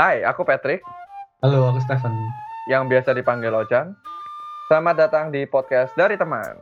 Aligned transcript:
Hai, 0.00 0.24
aku 0.24 0.48
Patrick, 0.48 0.80
Halo, 1.44 1.68
aku 1.68 1.84
Stephen. 1.84 2.08
yang 2.72 2.88
biasa 2.88 3.12
dipanggil 3.12 3.52
Ojan. 3.52 3.92
Selamat 4.64 4.96
datang 4.96 5.28
di 5.28 5.44
podcast 5.44 5.92
dari 5.92 6.16
teman. 6.16 6.56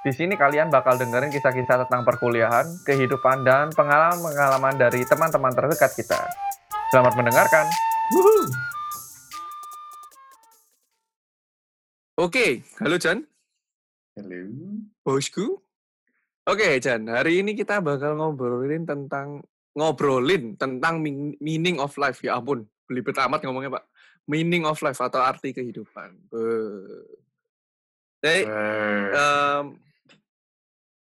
Di 0.00 0.16
sini 0.16 0.32
kalian 0.32 0.72
bakal 0.72 0.96
dengerin 0.96 1.28
kisah-kisah 1.28 1.84
tentang 1.84 2.08
perkuliahan, 2.08 2.64
kehidupan, 2.88 3.44
dan 3.44 3.68
pengalaman-pengalaman 3.76 4.80
dari 4.80 5.04
teman-teman 5.04 5.52
terdekat 5.52 5.92
kita. 5.92 6.24
Selamat 6.88 7.20
mendengarkan. 7.20 7.68
Woohoo! 8.16 8.48
Oke, 12.16 12.64
halo 12.80 12.96
Chan, 12.96 13.28
Halo. 14.16 14.40
bosku. 15.04 15.60
Oke, 16.48 16.80
Chan, 16.80 17.12
hari 17.12 17.44
ini 17.44 17.52
kita 17.52 17.84
bakal 17.84 18.16
ngobrolin 18.16 18.88
tentang 18.88 19.44
ngobrolin 19.78 20.58
tentang 20.58 20.98
meaning 21.38 21.78
of 21.78 21.94
life. 21.94 22.18
Ya 22.26 22.34
ampun, 22.34 22.66
belibet 22.90 23.14
amat 23.14 23.46
ngomongnya, 23.46 23.78
Pak. 23.78 23.84
Meaning 24.26 24.66
of 24.66 24.82
life 24.82 24.98
atau 24.98 25.22
arti 25.22 25.54
kehidupan. 25.54 26.18
Beuh. 26.28 27.06
Jadi, 28.18 28.50
em, 29.14 29.64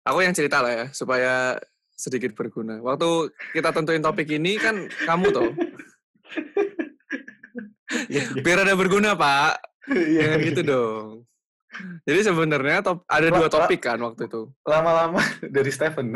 aku 0.06 0.18
yang 0.22 0.30
cerita 0.30 0.62
lah 0.62 0.70
ya, 0.70 0.86
supaya 0.94 1.58
sedikit 1.98 2.30
berguna. 2.38 2.78
Waktu 2.78 3.34
kita 3.58 3.74
tentuin 3.74 4.00
topik 4.00 4.30
ini 4.30 4.54
kan 4.56 4.86
kamu 4.86 5.26
tuh, 5.34 5.50
iya. 8.06 8.22
biar 8.38 8.62
ada 8.62 8.78
berguna, 8.78 9.18
Pak. 9.18 9.58
Iya, 9.90 10.38
Jangan 10.38 10.38
gitu 10.46 10.60
dong. 10.62 11.06
Jadi 12.04 12.20
sebenarnya 12.22 12.84
top, 12.84 13.02
ada 13.08 13.28
dua 13.32 13.48
topik 13.48 13.80
kan 13.82 13.98
waktu 13.98 14.28
itu. 14.28 14.52
Lama-lama 14.62 15.18
dari 15.56 15.70
Stephen. 15.72 16.12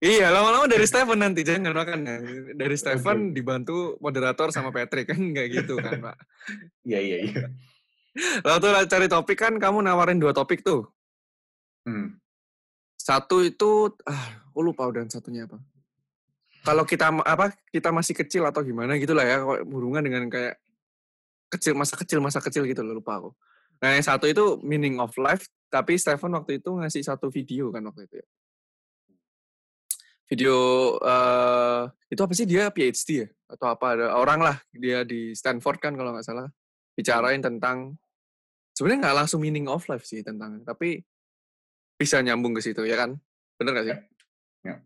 Iya, 0.00 0.32
lama-lama 0.32 0.64
dari 0.64 0.88
Stephen 0.88 1.20
nanti 1.20 1.44
jangan 1.44 1.76
makan 1.76 2.08
ya. 2.08 2.16
Dari 2.56 2.76
Stephen 2.80 3.36
dibantu 3.36 4.00
moderator 4.00 4.48
sama 4.48 4.72
Patrick 4.72 5.12
kan 5.12 5.20
nggak 5.20 5.46
gitu 5.52 5.76
kan, 5.76 6.00
Pak. 6.00 6.16
Iya, 6.88 7.00
iya, 7.04 7.18
iya. 7.28 7.44
Lalu 8.40 8.58
tuh 8.64 8.70
cari 8.88 9.06
topik 9.12 9.38
kan 9.38 9.60
kamu 9.60 9.84
nawarin 9.84 10.16
dua 10.16 10.32
topik 10.32 10.64
tuh. 10.64 10.88
Hmm. 11.84 12.16
Satu 12.96 13.44
itu 13.44 13.92
ah, 14.08 14.40
aku 14.48 14.60
lupa 14.64 14.88
udah 14.88 15.04
satunya 15.04 15.44
apa. 15.44 15.60
Kalau 16.64 16.84
kita 16.88 17.12
apa 17.20 17.52
kita 17.68 17.92
masih 17.92 18.16
kecil 18.16 18.48
atau 18.48 18.64
gimana 18.64 18.96
gitulah 18.96 19.24
ya, 19.24 19.44
hubungan 19.44 20.00
dengan 20.00 20.32
kayak 20.32 20.60
kecil 21.52 21.76
masa 21.76 22.00
kecil 22.00 22.24
masa 22.24 22.40
kecil 22.40 22.64
gitu 22.64 22.80
loh 22.80 23.00
lupa 23.00 23.20
aku. 23.20 23.30
Nah, 23.80 23.96
yang 23.96 24.04
satu 24.04 24.28
itu 24.28 24.60
meaning 24.64 24.96
of 24.96 25.12
life, 25.16 25.48
tapi 25.72 25.96
Stephen 25.96 26.36
waktu 26.36 26.60
itu 26.60 26.72
ngasih 26.72 27.04
satu 27.04 27.32
video 27.32 27.68
kan 27.68 27.84
waktu 27.84 28.08
itu 28.08 28.20
ya. 28.20 28.26
Video 30.30 30.58
eh 31.02 31.82
itu 32.10 32.20
apa 32.22 32.32
sih 32.38 32.46
dia 32.46 32.70
PhD 32.70 33.26
ya 33.26 33.28
atau 33.50 33.66
apa 33.74 33.98
ada 33.98 34.06
orang 34.14 34.40
lah 34.40 34.56
dia 34.70 35.02
di 35.02 35.34
Stanford 35.34 35.82
kan 35.82 35.98
kalau 35.98 36.14
nggak 36.14 36.26
salah 36.26 36.46
bicarain 36.94 37.42
tentang 37.42 37.98
sebenarnya 38.70 39.10
nggak 39.10 39.16
langsung 39.18 39.42
meaning 39.42 39.66
of 39.66 39.82
life 39.90 40.06
sih 40.06 40.22
tentang 40.22 40.62
tapi 40.62 41.02
bisa 41.98 42.22
nyambung 42.22 42.54
ke 42.54 42.62
situ 42.62 42.86
ya 42.86 42.94
kan 42.94 43.18
bener 43.60 43.76
gak 43.76 43.86
sih? 43.92 43.96
Ya. 44.64 44.80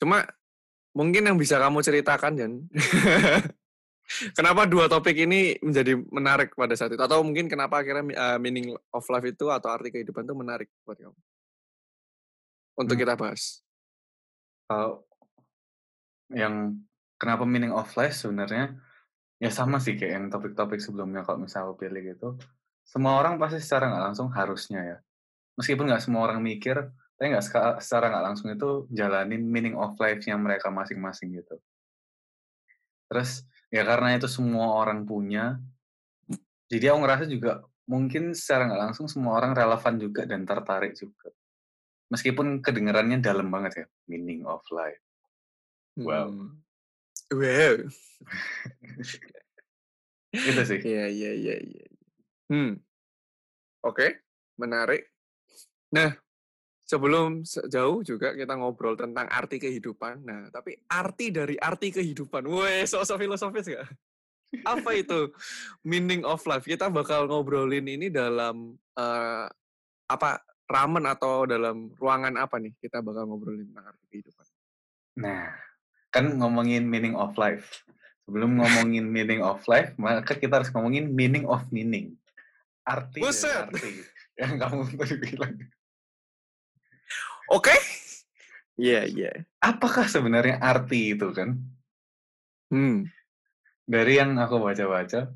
Cuma 0.00 0.24
mungkin 0.96 1.28
yang 1.28 1.36
bisa 1.36 1.60
kamu 1.60 1.84
ceritakan 1.84 2.32
Jan 2.38 2.52
kenapa 4.38 4.64
dua 4.64 4.88
topik 4.88 5.18
ini 5.18 5.60
menjadi 5.60 5.98
menarik 6.08 6.56
pada 6.56 6.72
saat 6.78 6.96
itu 6.96 7.02
atau 7.02 7.20
mungkin 7.20 7.50
kenapa 7.50 7.84
akhirnya 7.84 8.06
eh, 8.08 8.38
meaning 8.40 8.72
of 8.72 9.04
life 9.12 9.26
itu 9.28 9.52
atau 9.52 9.68
arti 9.68 9.92
kehidupan 9.92 10.24
itu 10.24 10.32
menarik 10.32 10.70
buat 10.86 10.96
kamu 10.96 11.18
untuk 12.76 12.96
Hmm. 12.96 13.02
kita 13.02 13.14
bahas. 13.16 13.65
Kalau 14.66 15.06
yang 16.34 16.74
kenapa 17.16 17.46
meaning 17.46 17.70
of 17.70 17.86
life 17.94 18.14
sebenarnya 18.18 18.74
ya 19.38 19.50
sama 19.52 19.78
sih 19.78 19.94
kayak 19.94 20.12
yang 20.16 20.26
topik-topik 20.32 20.82
sebelumnya 20.82 21.22
kalau 21.22 21.46
misalnya 21.46 21.76
pilih 21.78 22.02
gitu. 22.02 22.28
Semua 22.86 23.18
orang 23.18 23.38
pasti 23.38 23.58
secara 23.62 23.90
nggak 23.90 24.04
langsung 24.12 24.28
harusnya 24.30 24.80
ya. 24.82 24.98
Meskipun 25.58 25.90
nggak 25.90 26.02
semua 26.02 26.28
orang 26.28 26.38
mikir, 26.42 26.76
tapi 27.16 27.26
nggak 27.32 27.44
secara 27.82 28.12
nggak 28.12 28.24
langsung 28.24 28.48
itu 28.52 28.86
jalanin 28.92 29.42
meaning 29.42 29.74
of 29.74 29.96
life 29.98 30.22
yang 30.28 30.44
mereka 30.44 30.70
masing-masing 30.70 31.34
gitu. 31.34 31.58
Terus 33.10 33.46
ya 33.72 33.82
karena 33.82 34.14
itu 34.18 34.28
semua 34.30 34.78
orang 34.78 35.02
punya, 35.06 35.58
jadi 36.70 36.94
aku 36.94 36.98
ngerasa 37.02 37.24
juga 37.30 37.62
mungkin 37.86 38.34
secara 38.34 38.66
nggak 38.70 38.82
langsung 38.90 39.06
semua 39.06 39.38
orang 39.38 39.54
relevan 39.54 39.94
juga 39.98 40.26
dan 40.26 40.42
tertarik 40.42 40.94
juga. 40.98 41.30
Meskipun 42.06 42.62
kedengarannya 42.62 43.18
dalam 43.18 43.50
banget 43.50 43.72
ya, 43.82 43.86
meaning 44.06 44.46
of 44.46 44.62
life. 44.70 45.02
Wow. 45.98 46.30
Hmm. 46.30 46.54
Wow. 47.34 47.76
Gitu 50.36 50.62
sih. 50.68 50.80
Iya, 50.84 51.06
iya, 51.08 51.32
iya, 51.32 51.56
iya. 51.58 51.84
Hmm. 52.52 52.76
Oke, 53.82 54.22
menarik. 54.60 55.08
Nah, 55.94 56.12
sebelum 56.84 57.42
se- 57.42 57.66
jauh 57.66 58.04
juga 58.04 58.34
kita 58.34 58.54
ngobrol 58.54 58.94
tentang 58.94 59.26
arti 59.30 59.56
kehidupan. 59.58 60.22
Nah, 60.22 60.40
tapi 60.52 60.76
arti 60.90 61.32
dari 61.32 61.56
arti 61.56 61.90
kehidupan. 61.90 62.46
Weh, 62.46 62.84
sok-sok 62.84 63.18
filosofis 63.22 63.66
gak? 63.70 63.86
Apa 64.62 64.94
itu 64.94 65.34
meaning 65.82 66.22
of 66.22 66.42
life? 66.46 66.66
Kita 66.66 66.86
bakal 66.90 67.26
ngobrolin 67.26 67.86
ini 67.86 68.10
dalam 68.12 68.78
eh, 68.94 69.46
apa 70.06 70.30
ramen 70.66 71.06
atau 71.06 71.46
dalam 71.46 71.94
ruangan 71.96 72.34
apa 72.38 72.58
nih? 72.58 72.74
Kita 72.78 73.00
bakal 73.02 73.30
ngobrolin 73.30 73.70
tentang 73.70 73.94
arti 73.94 74.04
kehidupan. 74.10 74.46
Nah, 75.22 75.54
kan 76.10 76.26
ngomongin 76.36 76.84
meaning 76.84 77.14
of 77.14 77.34
life. 77.38 77.86
Sebelum 78.26 78.58
ngomongin 78.58 79.06
meaning 79.06 79.38
of 79.38 79.62
life, 79.70 79.94
maka 79.96 80.34
kita 80.34 80.58
harus 80.58 80.74
ngomongin 80.74 81.14
meaning 81.14 81.46
of 81.46 81.62
meaning. 81.70 82.18
Arti 82.82 83.22
Buset. 83.22 83.70
arti. 83.70 84.02
Yang 84.40 84.54
kamu 84.60 84.82
tadi 84.98 85.16
bilang. 85.22 85.54
Oke? 87.48 87.72
Iya, 88.76 89.06
iya. 89.08 89.32
Apakah 89.62 90.10
sebenarnya 90.10 90.58
arti 90.60 91.14
itu 91.14 91.30
kan? 91.32 91.56
Hmm. 92.68 93.06
Dari 93.86 94.18
yang 94.18 94.34
aku 94.36 94.58
baca-baca, 94.58 95.30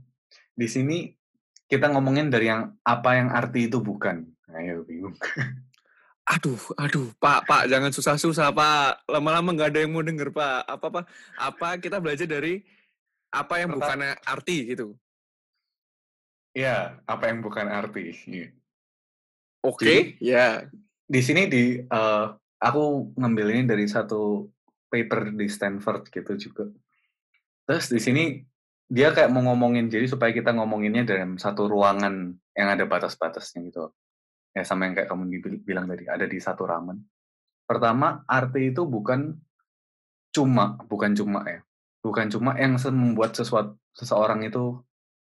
di 0.58 0.66
sini 0.66 1.14
kita 1.70 1.86
ngomongin 1.94 2.28
dari 2.28 2.50
yang 2.50 2.74
apa 2.82 3.14
yang 3.14 3.30
arti 3.30 3.70
itu 3.70 3.78
bukan. 3.78 4.26
Aduh, 6.30 6.60
aduh, 6.78 7.10
Pak, 7.18 7.42
Pak, 7.48 7.62
jangan 7.66 7.90
susah-susah, 7.90 8.54
Pak. 8.54 9.02
Lama-lama 9.10 9.50
nggak 9.50 9.70
ada 9.74 9.80
yang 9.82 9.90
mau 9.90 10.04
denger, 10.04 10.30
Pak. 10.30 10.62
Apa, 10.68 10.86
apa, 10.86 11.00
apa 11.34 11.68
kita 11.82 11.98
belajar 11.98 12.28
dari 12.30 12.62
apa 13.34 13.58
yang 13.58 13.74
Perta- 13.74 13.98
bukan 13.98 14.00
arti 14.22 14.58
gitu. 14.70 14.94
Ya, 16.54 16.98
apa 17.06 17.30
yang 17.30 17.42
bukan 17.42 17.66
arti. 17.66 18.14
Iya. 18.26 18.48
Oke, 19.60 20.16
ya. 20.22 20.64
di 21.04 21.20
sini 21.20 21.50
di 21.50 21.82
eh, 21.82 22.24
aku 22.62 23.12
ngambil 23.18 23.46
ini 23.58 23.62
dari 23.68 23.84
satu 23.90 24.48
paper 24.88 25.34
di 25.34 25.46
Stanford 25.50 26.08
gitu 26.08 26.32
juga. 26.38 26.70
Terus 27.68 27.86
di 27.90 28.00
sini 28.02 28.22
dia 28.90 29.14
kayak 29.14 29.30
mau 29.30 29.46
ngomongin 29.46 29.86
jadi 29.86 30.10
supaya 30.10 30.34
kita 30.34 30.50
ngomonginnya 30.50 31.06
dalam 31.06 31.38
satu 31.38 31.70
ruangan 31.70 32.34
yang 32.58 32.68
ada 32.70 32.84
batas-batasnya 32.86 33.70
gitu. 33.70 33.94
Ya 34.56 34.62
sama 34.66 34.86
yang 34.90 34.94
kayak 34.98 35.08
kamu 35.10 35.24
bilang 35.62 35.86
tadi 35.86 36.04
ada 36.10 36.26
di 36.26 36.38
satu 36.42 36.66
ramen. 36.66 36.98
Pertama, 37.68 38.26
arti 38.26 38.74
itu 38.74 38.82
bukan 38.86 39.38
cuma, 40.34 40.78
bukan 40.90 41.12
cuma 41.14 41.40
ya. 41.46 41.60
Bukan 42.00 42.26
cuma 42.32 42.56
yang 42.56 42.74
membuat 42.80 43.36
sesuatu 43.36 43.76
seseorang 43.94 44.40
itu 44.46 44.80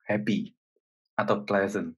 happy 0.08 0.52
atau 1.16 1.44
pleasant. 1.46 1.94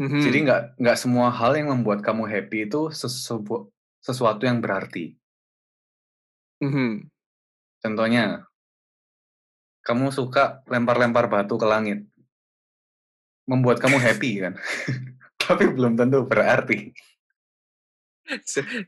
Mhm. 0.00 0.20
Jadi 0.24 0.38
nggak 0.44 0.60
nggak 0.80 0.98
semua 1.02 1.28
hal 1.38 1.52
yang 1.58 1.68
membuat 1.72 2.00
kamu 2.06 2.24
happy 2.32 2.58
itu 2.68 2.80
sesuatu 2.92 3.72
sesuatu 4.06 4.42
yang 4.48 4.58
berarti. 4.64 5.16
Mhm. 6.60 7.10
Contohnya, 7.82 8.24
kamu 9.86 10.08
suka 10.12 10.66
lempar-lempar 10.72 11.30
batu 11.32 11.54
ke 11.56 11.66
langit, 11.72 11.98
membuat 13.46 13.78
kamu 13.80 13.96
happy 14.02 14.42
kan? 14.42 14.54
Tapi 15.42 15.70
belum 15.70 15.94
tentu 15.94 16.26
berarti. 16.26 16.90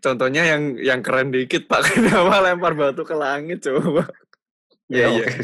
Contohnya 0.03 0.43
yang 0.43 0.75
yang 0.83 1.01
keren 1.01 1.31
dikit, 1.31 1.71
Pak. 1.71 1.87
Kenapa 1.95 2.43
lempar 2.43 2.75
batu 2.75 3.07
ke 3.07 3.15
langit, 3.15 3.63
coba? 3.63 4.11
Ya, 4.91 5.07
Iya, 5.07 5.23
iya. 5.23 5.27
oke. 5.31 5.41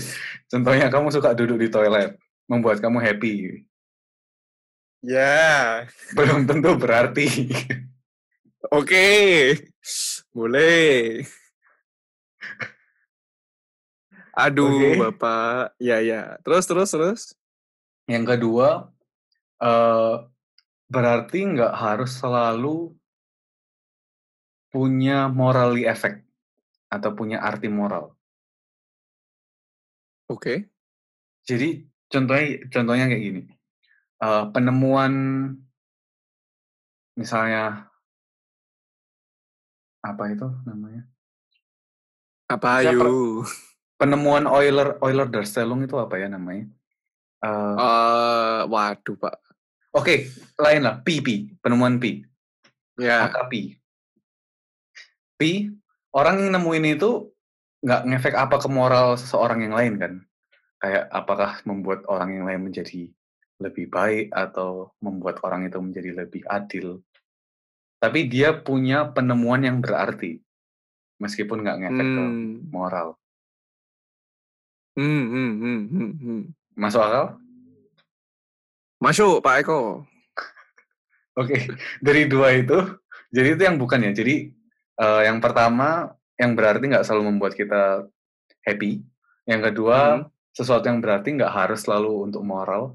Contohnya 0.51 0.87
kamu 0.91 1.09
suka 1.15 1.31
duduk 1.37 1.61
di 1.63 1.69
toilet, 1.71 2.19
membuat 2.51 2.83
kamu 2.83 2.99
happy, 2.99 3.63
Ya. 5.05 5.85
belum 6.17 6.49
tentu 6.49 6.75
berarti. 6.81 7.53
Oke. 8.73 9.07
Boleh. 10.33 11.23
Aduh, 14.35 14.67
Oke. 14.67 14.99
Bapak. 14.99 15.77
Ya, 15.79 16.01
ya. 16.01 16.41
Terus, 16.43 16.65
terus, 16.67 16.91
terus. 16.91 17.23
Yang 18.09 18.35
kedua, 18.35 18.91
eh, 19.65 20.15
berarti 20.93 21.39
nggak 21.49 21.75
harus 21.75 22.13
selalu 22.21 22.93
punya 24.69 25.31
morally 25.31 25.87
effect 25.87 26.27
atau 26.91 27.11
punya 27.15 27.39
arti 27.43 27.71
moral. 27.71 28.15
Oke. 30.31 30.71
Jadi 31.45 31.85
contohnya 32.09 32.47
contohnya 32.73 33.05
kayak 33.11 33.23
gini, 33.23 33.43
eee, 34.23 34.45
penemuan 34.55 35.13
misalnya 37.15 37.87
apa 40.05 40.25
itu 40.33 40.49
namanya? 40.69 41.03
Apa 42.51 42.83
Misalnya 42.83 42.99
per 43.01 43.09
ayo? 43.09 43.21
penemuan 44.01 44.45
Euler 44.45 44.89
Euler-Darstellung 45.01 45.87
itu 45.87 45.97
apa 45.97 46.19
ya 46.21 46.29
namanya? 46.29 46.69
Eee 47.45 47.75
Eee, 47.77 48.61
waduh, 48.69 49.17
Pak. 49.21 49.44
Oke, 49.95 50.27
lain 50.59 50.83
lah, 50.83 50.99
pi 51.07 51.23
pi, 51.23 51.55
penemuan 51.63 52.03
pi. 52.03 52.27
Ya. 52.99 53.31
Angka 53.31 53.47
pi. 53.47 53.79
Pi, 55.39 55.71
orang 56.11 56.43
yang 56.43 56.59
nemuin 56.59 56.99
itu 56.99 57.31
nggak 57.79 58.03
ngefek 58.11 58.35
apa 58.35 58.59
ke 58.59 58.67
moral 58.67 59.15
seseorang 59.15 59.63
yang 59.63 59.75
lain 59.79 59.95
kan. 60.03 60.13
Kayak 60.83 61.05
apakah 61.15 61.63
membuat 61.63 62.03
orang 62.11 62.35
yang 62.35 62.45
lain 62.45 62.67
menjadi 62.67 63.07
lebih 63.63 63.87
baik 63.87 64.35
atau 64.35 64.91
membuat 64.99 65.39
orang 65.47 65.71
itu 65.71 65.79
menjadi 65.79 66.27
lebih 66.27 66.43
adil. 66.51 66.99
Tapi 68.03 68.27
dia 68.27 68.51
punya 68.51 69.15
penemuan 69.15 69.63
yang 69.63 69.79
berarti. 69.79 70.43
Meskipun 71.23 71.63
nggak 71.63 71.79
ngefek 71.87 72.09
ke 72.19 72.23
Mmm. 72.27 72.55
moral. 72.75 73.15
Mmm, 74.99 75.25
hmm 75.31 75.53
hmm 75.55 75.81
hmm 75.87 76.13
hmm. 76.19 76.41
Masuk 76.75 77.03
akal? 77.03 77.39
Masuk, 79.03 79.43
Pak 79.43 79.65
Eko. 79.67 80.05
Oke, 81.41 81.57
dari 81.99 82.31
2 82.31 82.55
itu, 82.55 82.79
jadi 83.35 83.59
itu 83.59 83.63
yang 83.67 83.79
bukan 83.79 84.07
ya. 84.07 84.13
Jadi, 84.15 84.51
eee, 84.99 85.21
yang 85.27 85.43
pertama, 85.43 86.15
yang 86.39 86.55
berarti 86.55 86.85
nggak 86.91 87.05
selalu 87.07 87.35
membuat 87.35 87.59
kita 87.59 88.07
happy. 88.67 89.03
Yang 89.47 89.61
kedua, 89.73 89.99
Mhm. 90.23 90.25
sesuatu 90.55 90.87
yang 90.87 91.03
berarti 91.03 91.35
nggak 91.35 91.53
harus 91.53 91.83
selalu 91.87 92.31
untuk 92.31 92.43
moral. 92.47 92.95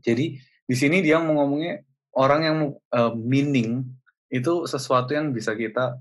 Jadi, 0.00 0.40
di 0.64 0.76
sini 0.76 1.04
dia 1.04 1.20
mau 1.20 1.36
ngomongnya 1.44 1.84
orang 2.16 2.40
yang 2.44 2.56
eee, 2.92 3.12
meaning 3.16 3.84
itu 4.32 4.64
sesuatu 4.64 5.12
yang 5.12 5.34
bisa 5.34 5.52
kita 5.58 5.98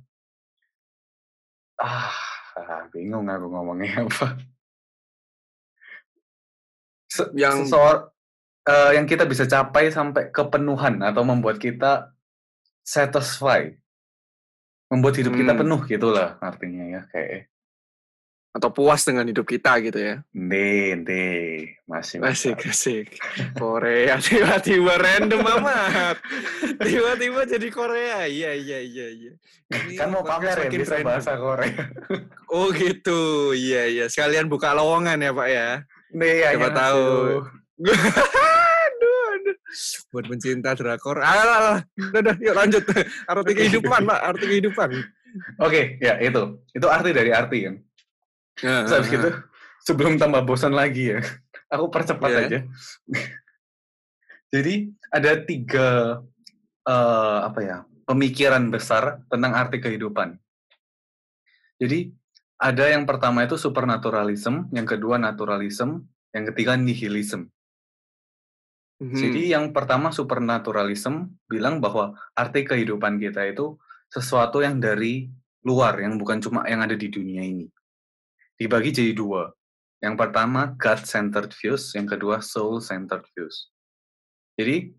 ah, 1.79 2.13
bingung 2.93 3.27
aku 3.27 3.47
ngomongnya 3.51 4.03
apa. 4.07 4.37
Se 7.09 7.25
Yang 7.33 7.73
eee, 8.69 8.89
yang 9.01 9.09
kita 9.09 9.25
bisa 9.25 9.43
capai 9.43 9.89
sampai 9.89 10.29
kepenuhan 10.29 11.01
atau 11.01 11.25
membuat 11.25 11.57
kita 11.57 12.13
satisfy. 12.85 13.73
Membuat 14.89 15.17
hidup 15.17 15.33
kita 15.33 15.53
Mmm. 15.53 15.61
penuh 15.61 15.81
gitulah 15.85 16.37
artinya 16.39 16.85
ya, 16.85 17.01
kayak 17.09 17.49
Atau 18.49 18.73
puas 18.73 19.05
dengan 19.05 19.29
hidup 19.29 19.45
kita 19.45 19.77
gitu 19.77 20.01
ya. 20.01 20.25
Ente 20.33 20.65
ente, 20.89 21.25
masih 21.85 22.17
Asik 22.25 22.57
mantap. 22.57 22.73
asik. 22.73 23.07
Korea 23.53 24.17
tiba-tiba 24.25 24.97
random 24.97 25.45
amat. 25.45 26.17
Tiba-tiba 26.81 27.45
jadi 27.45 27.69
Korea. 27.69 28.25
Iya 28.25 28.57
iya 28.57 28.81
iya 28.81 29.07
iya. 29.13 29.31
Kan 29.93 30.09
mau 30.09 30.25
pamer 30.25 30.65
ya 30.65 30.69
bisa 30.73 30.97
random. 30.97 31.05
bahasa 31.05 31.37
Korea. 31.37 31.93
Oh 32.49 32.73
gitu. 32.73 33.53
Iya 33.53 33.85
iya. 33.85 34.05
Sekalian 34.09 34.49
buka 34.49 34.73
lowongan 34.73 35.21
ya, 35.21 35.29
Pak 35.29 35.47
ya. 35.47 35.67
Nih 36.09 36.33
ya 36.41 36.49
Siapa 36.57 36.69
tahu. 36.73 37.05
Aduh 38.89 39.21
aduh. 39.35 39.55
Buat 40.11 40.25
pencinta 40.27 40.75
drakor. 40.75 41.23
Alah, 41.23 41.55
alah. 41.61 41.79
Udah, 41.95 42.19
udah, 42.19 42.35
yuk 42.41 42.55
lanjut. 42.57 42.83
Arti 43.31 43.53
kehidupan, 43.55 44.01
Pak. 44.03 44.19
Arti 44.19 44.45
kehidupan. 44.49 44.89
Oke, 45.61 46.01
ya 46.01 46.17
itu. 46.19 46.59
Itu 46.73 46.87
arti 46.89 47.13
dari 47.13 47.31
arti 47.31 47.57
kan. 47.69 47.75
Heeh, 48.59 48.81
Terus 48.83 48.95
habis 48.97 49.09
gitu, 49.13 49.29
sebelum 49.87 50.19
tambah 50.19 50.43
bosan 50.43 50.75
lagi 50.75 51.15
ya, 51.15 51.23
aku 51.71 51.87
percepat 51.87 52.29
Iya. 52.33 52.39
aja. 52.43 52.59
Jadi 54.49 54.73
ada 55.13 55.31
3, 55.45 55.87
eee, 56.83 57.37
apa 57.45 57.59
ya, 57.61 57.77
pemikiran 58.09 58.67
besar 58.73 59.21
tentang 59.29 59.53
arti 59.53 59.77
kehidupan. 59.79 60.35
Jadi, 61.79 62.11
ada 62.59 62.91
yang 62.91 63.07
pertama 63.07 63.45
itu 63.47 63.55
supernaturalism, 63.55 64.67
yang 64.75 64.83
kedua 64.83 65.15
naturalism, 65.15 66.03
yang 66.35 66.43
ketiga 66.51 66.75
nihilism. 66.75 67.47
Jadi 68.99 69.47
Mhm. 69.47 69.51
yang 69.55 69.65
pertama 69.71 70.11
supernaturalism 70.11 71.31
bilang 71.47 71.79
bahwa 71.79 72.19
arti 72.35 72.67
kehidupan 72.67 73.15
kita 73.15 73.47
itu 73.47 73.79
sesuatu 74.11 74.59
yang 74.59 74.83
dari 74.83 75.31
luar, 75.63 75.95
yang 76.03 76.19
bukan 76.19 76.43
cuma 76.43 76.67
yang 76.67 76.83
ada 76.83 76.99
di 76.99 77.07
dunia 77.07 77.39
ini. 77.39 77.71
Dibagi 78.59 78.91
jadi 78.91 79.15
2. 79.15 79.55
Yang 80.03 80.15
pertama 80.19 80.75
God 80.75 80.99
centered 81.07 81.51
views, 81.55 81.95
yang 81.95 82.07
kedua 82.07 82.43
soul 82.43 82.83
centered 82.83 83.23
views. 83.35 83.71
Jadi 84.59 84.91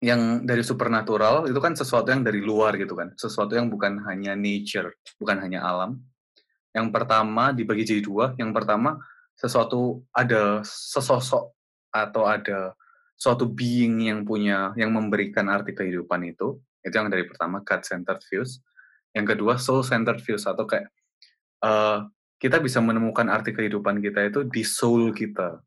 yang 0.00 0.48
dari 0.48 0.64
supernatural 0.64 1.50
itu 1.50 1.60
kan 1.60 1.76
sesuatu 1.76 2.08
yang 2.08 2.24
dari 2.24 2.40
luar 2.40 2.80
gitu 2.80 2.96
kan, 2.96 3.12
sesuatu 3.18 3.52
yang 3.58 3.68
bukan 3.68 4.00
hanya 4.08 4.32
nature, 4.38 4.96
bukan 5.20 5.36
hanya 5.44 5.64
alam. 5.68 6.00
Yang 6.72 6.88
pertama 6.96 7.52
dibagi 7.52 7.84
jadi 7.84 8.00
2, 8.00 8.32
yang 8.40 8.56
pertama 8.56 8.96
sesuatu 9.36 10.00
ada 10.16 10.64
sesosok 10.64 11.52
atau 11.92 12.24
ada 12.24 12.72
suatu 13.18 13.50
being 13.50 14.06
yang 14.08 14.22
punya 14.24 14.72
yang 14.78 14.94
memberikan 14.94 15.50
arti 15.50 15.74
kehidupan 15.76 16.22
itu, 16.30 16.58
itu 16.86 16.94
yang 16.94 17.10
dari 17.12 17.26
pertama 17.28 17.60
God 17.66 17.82
centered 17.84 18.22
views. 18.30 18.62
Yang 19.16 19.36
kedua 19.36 19.58
soul 19.60 19.82
centered 19.86 20.22
views 20.22 20.46
atau 20.48 20.64
kayak, 20.68 20.88
eee, 21.64 21.98
kita 22.42 22.58
bisa 22.62 22.80
menemukan 22.84 23.26
arti 23.32 23.52
kehidupan 23.56 24.00
kita 24.04 24.28
itu 24.30 24.40
di 24.48 24.62
soul 24.66 25.12
kita, 25.16 25.58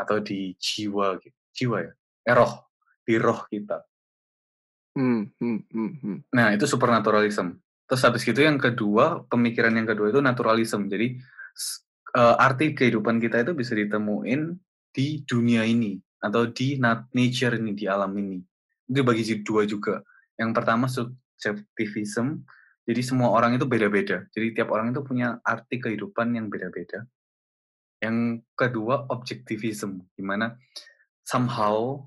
atau 0.00 0.18
di 0.22 0.54
jiwa 0.58 1.18
jiwa 1.54 1.78
ya? 1.86 1.92
Eh, 2.28 2.34
roh, 2.36 2.54
di 3.06 3.16
roh 3.20 3.44
kita. 3.50 3.84
Hmm 4.96 5.28
hmm 5.40 5.58
hmm 5.72 5.90
hmm. 6.02 6.16
Nah, 6.32 6.48
itu 6.56 6.64
supernaturalism. 6.64 7.60
Terus 7.88 8.02
habis 8.04 8.22
gitu 8.24 8.40
yang 8.40 8.56
kedua, 8.60 9.24
pemikiran 9.28 9.72
yang 9.76 9.88
kedua 9.88 10.12
itu 10.12 10.20
naturalism. 10.24 10.88
Jadi, 10.88 11.16
eee, 12.16 12.34
arti 12.40 12.72
kehidupan 12.76 13.20
kita 13.20 13.44
itu 13.44 13.52
bisa 13.56 13.72
ditemuin 13.76 14.56
di 14.92 15.22
dunia 15.28 15.62
ini, 15.68 16.00
atau 16.18 16.50
di 16.50 16.78
nat 16.78 17.06
nature 17.14 17.58
ini, 17.58 17.72
di 17.74 17.86
alam 17.86 18.10
ini. 18.18 18.38
Itu 18.88 19.02
jadi 19.02 19.42
2 19.42 19.68
juga. 19.68 20.02
Yang 20.38 20.50
pertama 20.54 20.86
subjektivism, 20.86 22.42
jadi 22.88 23.00
semua 23.04 23.34
orang 23.34 23.58
itu 23.58 23.68
beda-beda. 23.68 24.24
Jadi 24.32 24.56
tiap 24.56 24.72
orang 24.72 24.96
itu 24.96 25.04
punya 25.04 25.42
arti 25.44 25.76
kehidupan 25.76 26.32
yang 26.32 26.48
beda-beda. 26.48 27.04
Yang 28.00 28.46
kedua 28.54 29.10
objektivism, 29.10 30.00
di 30.14 30.22
mana 30.22 30.54
somehow 31.26 32.00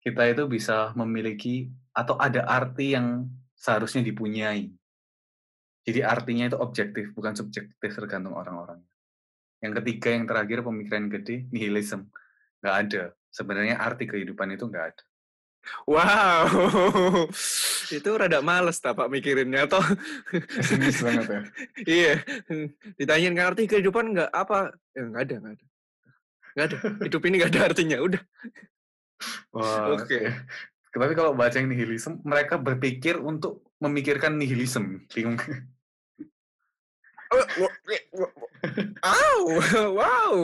kita 0.00 0.32
itu 0.32 0.48
bisa 0.48 0.96
memiliki 0.96 1.68
atau 1.92 2.16
ada 2.16 2.48
arti 2.48 2.96
yang 2.96 3.28
seharusnya 3.52 4.00
dipunyai. 4.00 4.72
Jadi 5.84 6.00
artinya 6.00 6.48
itu 6.48 6.56
objektif, 6.56 7.12
bukan 7.12 7.36
subjektif 7.36 7.92
tergantung 7.92 8.32
orang-orang. 8.32 8.80
Yang 9.60 9.84
ketiga, 9.84 10.08
yang 10.16 10.24
terakhir 10.24 10.64
pemikiran 10.64 11.12
gede, 11.12 11.44
nihilism. 11.52 12.08
Nggak 12.64 12.76
ada. 12.76 13.04
Sebenarnya 13.30 13.78
arti 13.78 14.10
kehidupan 14.10 14.54
itu 14.54 14.66
nggak 14.66 14.86
ada. 14.94 15.04
Wow, 15.84 16.48
itu 17.96 18.10
rada 18.16 18.40
males 18.40 18.80
ta 18.80 18.96
Pak 18.96 19.12
mikirinnya 19.12 19.68
toh. 19.68 19.84
Pesimis 20.32 21.04
banget 21.04 21.26
ya? 21.28 21.40
Iya, 22.00 22.14
ditanyain 22.96 23.36
kan 23.36 23.52
arti 23.52 23.68
kehidupan 23.68 24.16
nggak 24.16 24.30
apa, 24.32 24.72
ya 24.96 25.02
nggak 25.04 25.22
ada 25.28 25.34
nggak 25.36 25.54
ada. 25.54 25.66
Nggak 26.50 26.66
ada, 26.66 26.76
hidup 27.06 27.22
ini 27.28 27.34
nggak 27.38 27.52
ada 27.54 27.62
artinya, 27.70 27.96
udah. 28.02 28.22
Wah, 29.54 29.94
Oke. 30.00 30.18
ya. 30.18 30.32
Tapi 30.90 31.14
kalau 31.14 31.38
baca 31.38 31.54
yang 31.54 31.70
nihilism, 31.70 32.18
mereka 32.26 32.58
berpikir 32.58 33.14
untuk 33.20 33.62
memikirkan 33.78 34.34
nihilism. 34.34 35.06
Bingung. 35.14 35.38
Oh, 37.30 37.44
wo 37.62 37.66
e 37.86 37.98
wo 38.10 38.26
wo 38.26 38.46
Aw, 39.00 39.40
wow, 40.02 40.34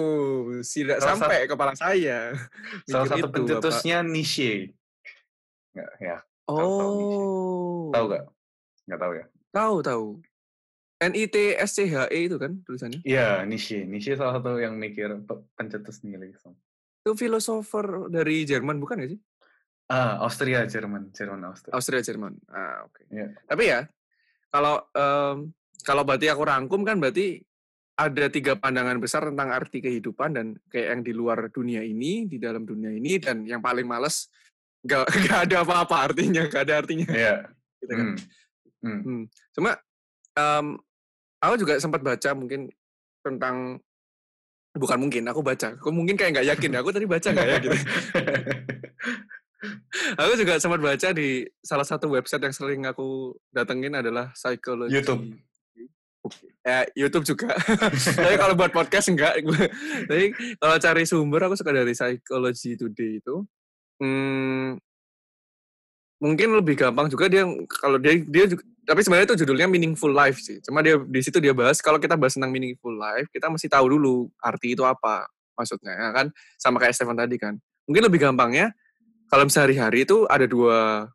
tidak 0.63 1.03
Salah 1.03 1.19
sampai 1.19 1.51
kepala 1.51 1.75
saya 1.75 2.31
Salah 2.89 3.07
satu 3.11 3.27
pencetusnya 3.29 4.07
Nietzsche. 4.07 4.71
Nggak 5.75 5.91
ya, 5.99 6.17
tahu 6.47 6.57
tahu 6.57 6.99
Oh. 7.93 8.07
nggak? 8.07 8.25
Nggak 8.87 9.01
tahu 9.03 9.13
ya? 9.13 9.25
Tahu 9.51 9.77
tahu. 9.83 10.07
N-I-T-S-C-H-E 10.97 12.19
itu 12.25 12.37
kan 12.41 12.57
tulisannya? 12.65 13.05
Iya, 13.05 13.45
Nietzsche. 13.45 13.85
Nietzsche 13.85 14.17
salah 14.17 14.41
satu 14.41 14.57
yang 14.57 14.81
mikir 14.81 15.13
pe 15.29 15.35
pencetus 15.53 16.01
nihilism. 16.01 16.57
Itu 17.05 17.13
filosofer 17.13 18.09
dari 18.09 18.49
Jerman 18.49 18.81
bukan 18.81 19.05
nggak 19.05 19.11
sih? 19.13 19.21
Ah, 19.87 20.19
Austria, 20.25 20.65
Jerman 20.65 21.13
Jerman, 21.13 21.45
Austria. 21.47 21.73
Austria, 21.77 22.01
Jerman. 22.01 22.41
Ah, 22.49 22.89
oke. 22.89 23.05
Iya. 23.13 23.37
Tapi 23.45 23.65
ya, 23.69 23.85
kalau, 24.49 24.81
mmm, 24.91 25.53
kalau 25.83 26.07
berarti 26.07 26.31
aku 26.31 26.43
rangkum 26.47 26.87
kan 26.87 26.97
berarti 27.03 27.43
ada 27.97 28.29
3 28.29 28.61
pandangan 28.61 29.01
besar 29.01 29.25
tentang 29.25 29.49
arti 29.53 29.81
kehidupan 29.81 30.37
dan 30.37 30.47
kayak 30.69 30.89
yang 30.97 31.03
di 31.03 31.13
luar 31.17 31.49
dunia 31.49 31.81
ini, 31.81 32.29
di 32.29 32.37
dalam 32.37 32.69
dunia 32.69 32.93
ini, 32.93 33.17
dan 33.17 33.49
yang 33.49 33.65
paling 33.65 33.89
males 33.89 34.29
nggak 34.85 35.05
nggak 35.25 35.39
ada 35.49 35.57
apa-apa 35.65 36.13
artinya, 36.13 36.45
nggak 36.47 36.63
ada 36.69 36.75
artinya. 36.85 37.09
Iya. 37.09 37.37
Gitu 37.81 37.93
kan. 37.93 38.07
Hmm. 38.07 38.17
Hmm. 38.87 39.01
Hmm, 39.03 39.23
cuma, 39.57 39.71
mmm, 40.37 40.79
aku 41.43 41.55
juga 41.59 41.75
sempat 41.81 42.01
baca 42.05 42.31
mungkin 42.39 42.71
tentang 43.25 43.83
Bukan 44.77 44.99
mungkin, 45.01 45.25
aku 45.25 45.41
baca. 45.41 45.73
Aku 45.81 45.89
mungkin 45.89 46.21
kayak 46.21 46.37
nggak 46.37 46.49
yakin. 46.53 46.71
Aku 46.85 46.93
tadi 46.93 47.09
baca 47.09 47.29
nggak 47.33 47.49
ya 47.49 47.57
gitu. 47.65 47.77
aku 50.21 50.33
juga 50.37 50.61
sempat 50.61 50.81
baca 50.85 51.09
di 51.17 51.49
salah 51.65 51.89
satu 51.89 52.13
website 52.13 52.45
yang 52.45 52.55
sering 52.55 52.85
aku 52.85 53.33
datengin 53.49 53.97
adalah 53.97 54.37
Psychology. 54.37 54.93
YouTube. 54.93 55.33
Ya, 56.67 56.87
YouTube 56.99 57.25
juga. 57.25 57.55
Tapi 58.27 58.37
kalau 58.39 58.55
buat 58.59 58.73
podcast 58.75 59.11
enggak. 59.11 59.39
Tapi 60.11 60.25
kalau 60.59 60.77
cari 60.79 61.03
sumber 61.07 61.47
aku 61.47 61.55
suka 61.59 61.73
dari 61.73 61.93
Psychology 61.95 62.75
Today 62.75 63.23
itu. 63.23 63.47
Hmm, 63.97 64.77
mungkin 66.21 66.53
lebih 66.57 66.77
gampang 66.77 67.09
juga 67.09 67.29
dia 67.29 67.45
kalau 67.81 67.97
dia 67.97 68.21
dia 68.21 68.45
juga, 68.49 68.61
tapi 68.85 69.01
sebenarnya 69.01 69.33
itu 69.33 69.37
judulnya 69.45 69.69
meaningful 69.69 70.13
life 70.13 70.41
sih. 70.41 70.61
Cuma 70.65 70.81
dia 70.81 71.01
di 71.01 71.21
situ 71.21 71.41
dia 71.41 71.53
bahas 71.57 71.81
kalau 71.81 71.97
kita 72.01 72.17
bahas 72.17 72.37
tentang 72.37 72.53
meaningful 72.53 72.93
life, 72.93 73.29
kita 73.33 73.49
mesti 73.49 73.69
tahu 73.69 73.97
dulu 73.97 74.29
arti 74.41 74.77
itu 74.77 74.85
apa 74.85 75.29
maksudnya 75.57 75.97
ya 75.97 76.11
kan 76.13 76.27
sama 76.61 76.77
kayak 76.81 76.93
Stefan 76.97 77.17
tadi 77.17 77.37
kan. 77.41 77.57
Mungkin 77.89 78.05
lebih 78.05 78.21
gampangnya 78.21 78.73
kalau 79.27 79.49
sehari-hari 79.49 80.05
itu 80.07 80.25
ada 80.29 80.47
dua 80.47 81.09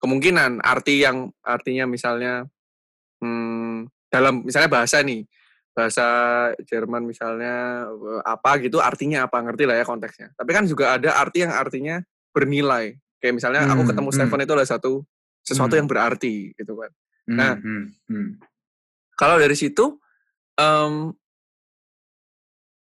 kemungkinan 0.00 0.60
arti 0.60 1.02
yang 1.02 1.32
artinya 1.40 1.88
misalnya 1.88 2.44
hmm, 3.24 3.65
dalam 4.16 4.34
misalnya 4.42 4.70
bahasa 4.72 5.04
nih 5.04 5.28
bahasa 5.76 6.06
Jerman 6.64 7.04
misalnya 7.04 7.84
eh, 7.84 8.22
apa 8.24 8.56
gitu 8.64 8.80
artinya 8.80 9.28
apa 9.28 9.44
ngerti 9.44 9.68
lah 9.68 9.76
ya 9.76 9.84
konteksnya. 9.84 10.32
Tapi 10.32 10.50
kan 10.56 10.64
juga 10.64 10.96
ada 10.96 11.20
arti 11.20 11.44
yang 11.44 11.52
artinya 11.52 12.00
bernilai. 12.32 12.96
Kayak 13.20 13.34
misalnya 13.36 13.68
aku 13.68 13.84
Hmm, 13.84 13.90
ketemu 13.92 14.08
hmm. 14.08 14.16
Stefan 14.16 14.40
itu 14.40 14.52
adalah 14.56 14.68
satu 14.68 14.92
sesuatu 15.44 15.76
Hmm. 15.76 15.80
yang 15.84 15.88
berarti 15.88 16.56
gitu 16.56 16.72
kan. 16.80 16.90
Hmm, 17.28 17.36
Nah. 17.36 17.54
hmm, 17.60 17.84
hmm. 18.08 18.28
Kalau 19.16 19.36
dari 19.36 19.56
situ 19.56 20.00
em, 20.56 21.12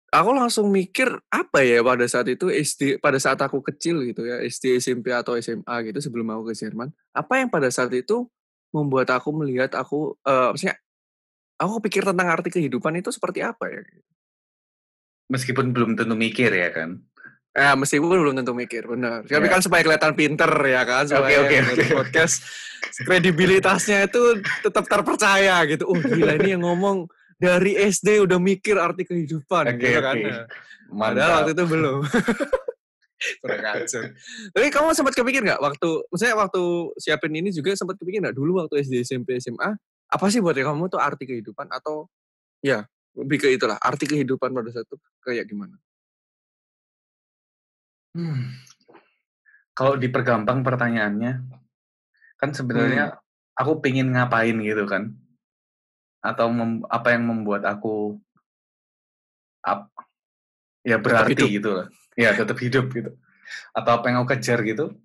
aku 0.09 0.31
langsung 0.33 0.71
mikir 0.73 1.11
apa 1.29 1.61
ya 1.67 1.85
pada 1.85 2.07
saat 2.09 2.31
itu 2.33 2.49
SD 2.49 3.03
pada 3.03 3.21
saat 3.21 3.37
aku 3.43 3.61
kecil 3.61 4.01
gitu 4.09 4.25
ya 4.25 4.41
SD 4.41 4.81
SMP 4.81 5.13
atau 5.13 5.37
SMA 5.37 5.75
gitu 5.91 5.99
sebelum 6.01 6.33
aku 6.33 6.51
ke 6.51 6.55
Jerman 6.57 6.89
apa 7.13 7.33
yang 7.43 7.53
pada 7.53 7.69
saat 7.69 7.93
itu 7.93 8.25
membuat 8.73 9.13
aku 9.13 9.35
melihat 9.37 9.77
aku 9.77 10.17
eh 10.25 10.49
maksudnya 10.55 10.77
aku 11.59 11.83
pikir 11.83 12.03
tentang 12.03 12.31
arti 12.31 12.49
kehidupan 12.49 12.97
itu 12.97 13.11
seperti 13.11 13.43
apa 13.43 13.67
ya 13.67 13.83
Meskipun 15.29 15.77
belum 15.77 15.93
tentu 15.93 16.17
mikir 16.17 16.49
ya 16.49 16.73
kan. 16.73 17.05
Ya, 17.53 17.77
meskipun 17.77 18.09
belum 18.09 18.33
tentu 18.33 18.57
mikir, 18.57 18.89
benar. 18.89 19.29
Tapi 19.29 19.45
Ya. 19.45 19.53
kan 19.53 19.61
supaya 19.61 19.85
kelihatan 19.85 20.17
pinter 20.17 20.49
ya 20.65 20.83
kan, 20.89 21.05
supaya 21.05 21.45
oke, 21.45 21.53
yang 21.53 21.67
oke. 21.69 21.75
dengerin 21.77 21.91
podcast 22.01 22.35
kredibilitasnya 23.05 24.09
itu 24.09 24.41
tetap 24.63 24.89
terpercaya 24.89 25.69
gitu. 25.69 25.85
Oh 25.85 25.99
gila 25.99 26.33
ini 26.39 26.57
yang 26.57 26.65
ngomong 26.65 27.11
dari 27.37 27.77
SD 27.77 28.25
udah 28.25 28.41
mikir 28.41 28.81
arti 28.81 29.05
kehidupan 29.05 29.77
Oke, 29.77 29.85
gitu 29.85 30.01
kan. 30.01 30.17
oke. 30.17 30.31
Nah, 30.33 30.45
Padahal 30.97 31.31
waktu 31.43 31.53
itu 31.53 31.65
belum. 31.69 31.99
Kurang 33.43 33.65
ajar. 33.67 34.03
Tapi 34.55 34.67
kamu 34.71 34.89
sempat 34.95 35.13
kepikir 35.13 35.43
nggak 35.43 35.61
waktu, 35.61 35.91
maksudnya 36.09 36.35
waktu 36.39 36.63
siapin 36.97 37.35
ini 37.35 37.51
juga 37.51 37.75
sempat 37.75 37.99
kepikir 37.99 38.23
nggak 38.23 38.33
dulu 38.33 38.63
waktu 38.63 38.81
SD, 38.81 39.03
SMP, 39.03 39.37
SMA, 39.37 39.75
apa 40.09 40.25
sih 40.33 40.41
buat 40.41 40.57
kamu 40.57 40.89
tuh 40.89 41.01
arti 41.01 41.29
kehidupan 41.29 41.69
atau 41.69 42.09
ya 42.65 42.89
lebih 43.19 43.45
ke 43.45 43.49
itulah 43.53 43.77
arti 43.77 44.09
kehidupan 44.09 44.55
pada 44.55 44.71
saat 44.73 44.89
itu 44.89 44.97
kayak 45.21 45.45
gimana? 45.45 45.77
Hmm. 48.17 48.57
Kalau 49.77 49.95
dipergampang 49.95 50.67
pertanyaannya, 50.67 51.45
kan 52.39 52.51
sebenarnya 52.51 53.19
aku 53.55 53.79
pingin 53.79 54.11
ngapain 54.11 54.59
gitu 54.59 54.87
kan? 54.91 55.15
Atau 56.19 56.51
mem- 56.51 56.87
apa 56.91 57.15
yang 57.15 57.31
membuat 57.31 57.63
aku 57.63 58.19
ap- 59.63 59.95
ya 60.83 60.99
berarti 60.99 61.47
gitu 61.47 61.79
lah. 61.79 61.87
Ya 62.19 62.35
tetap 62.35 62.59
hidup 62.59 62.91
gitu. 62.91 63.15
Atau 63.71 63.91
apa 64.03 64.11
yang 64.11 64.23
aku 64.23 64.35
kejar 64.35 64.67
gitu. 64.67 64.99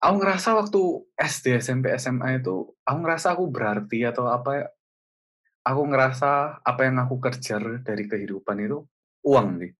Aku 0.00 0.14
ngerasa 0.20 0.58
waktu 0.58 0.80
SD, 1.16 1.58
SMP, 1.60 1.94
SMA 1.96 2.40
itu, 2.42 2.72
aku 2.84 2.98
ngerasa 3.02 3.32
aku 3.36 3.48
berarti 3.48 4.04
atau 4.04 4.28
apa 4.28 4.50
ya, 4.52 4.66
aku 5.64 5.82
ngerasa 5.88 6.60
apa 6.60 6.80
yang 6.84 7.00
aku 7.00 7.16
kejar 7.24 7.80
dari 7.80 8.04
kehidupan 8.04 8.60
itu 8.60 8.84
uang 9.24 9.48
sih. 9.64 9.72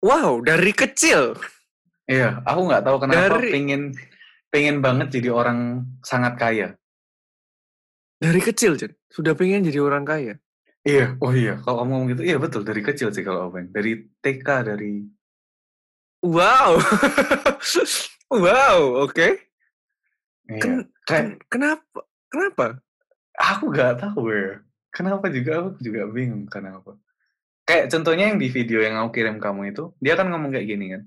Wow, 0.00 0.40
dari 0.44 0.72
kecil. 0.72 1.36
Iya, 2.08 2.40
aku 2.44 2.60
nggak 2.68 2.82
tahu 2.84 2.96
kenapa 3.04 3.36
Dari- 3.36 3.52
pengen 3.52 3.82
pengen 4.50 4.82
banget 4.82 5.20
jadi 5.20 5.30
orang 5.30 5.86
sangat 6.02 6.34
kaya. 6.40 6.68
Dari 8.20 8.40
kecil, 8.40 8.76
Jen. 8.76 8.92
Sudah 9.08 9.32
pengen 9.32 9.64
jadi 9.64 9.80
orang 9.80 10.04
kaya. 10.04 10.36
Iya, 10.84 11.20
oh 11.20 11.32
iya, 11.36 11.60
kalau 11.60 11.84
kamu 11.84 11.90
ngomong 11.92 12.08
gitu, 12.16 12.22
iya 12.24 12.36
betul 12.40 12.64
dari 12.64 12.80
kecil 12.80 13.12
sih 13.12 13.20
kalau 13.20 13.48
aku 13.48 13.60
pengen. 13.60 13.70
Dari 13.72 13.92
TK, 14.20 14.48
dari 14.64 15.04
Wow. 16.20 16.80
wow, 18.44 18.78
oke. 19.08 19.28
iya. 20.48 20.60
Ken- 20.60 20.88
ken- 21.08 21.40
kenapa? 21.48 22.04
Kenapa? 22.30 22.80
aku 23.40 23.72
nggak 23.72 24.04
tahu 24.04 24.28
ya. 24.28 24.60
Kenapa 24.92 25.32
juga 25.32 25.64
aku 25.64 25.80
juga 25.80 26.04
bingung 26.10 26.44
kenapa. 26.50 26.98
Kayak 27.64 27.88
contohnya 27.94 28.34
yang 28.34 28.38
di 28.42 28.50
video 28.50 28.82
yang 28.82 28.98
aku 29.00 29.22
kirim 29.22 29.38
kamu 29.38 29.72
itu, 29.72 29.94
dia 30.02 30.18
kan 30.18 30.26
ngomong 30.28 30.50
kayak 30.52 30.66
gini 30.66 30.86
kan. 30.92 31.02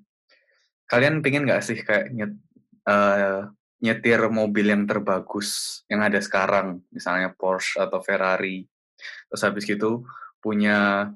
Kalian 0.88 1.20
pengen 1.22 1.44
nggak 1.46 1.62
sih 1.62 1.78
kayak 1.84 2.10
nyet, 2.16 2.34
eh, 2.88 3.42
nyetir 3.84 4.24
mobil 4.32 4.72
yang 4.72 4.88
terbagus 4.88 5.84
yang 5.92 6.00
ada 6.00 6.24
sekarang, 6.24 6.80
misalnya 6.90 7.36
Porsche 7.36 7.84
atau 7.84 8.00
Ferrari. 8.00 8.64
Terus 9.28 9.44
habis 9.44 9.68
gitu 9.68 10.08
punya 10.40 11.12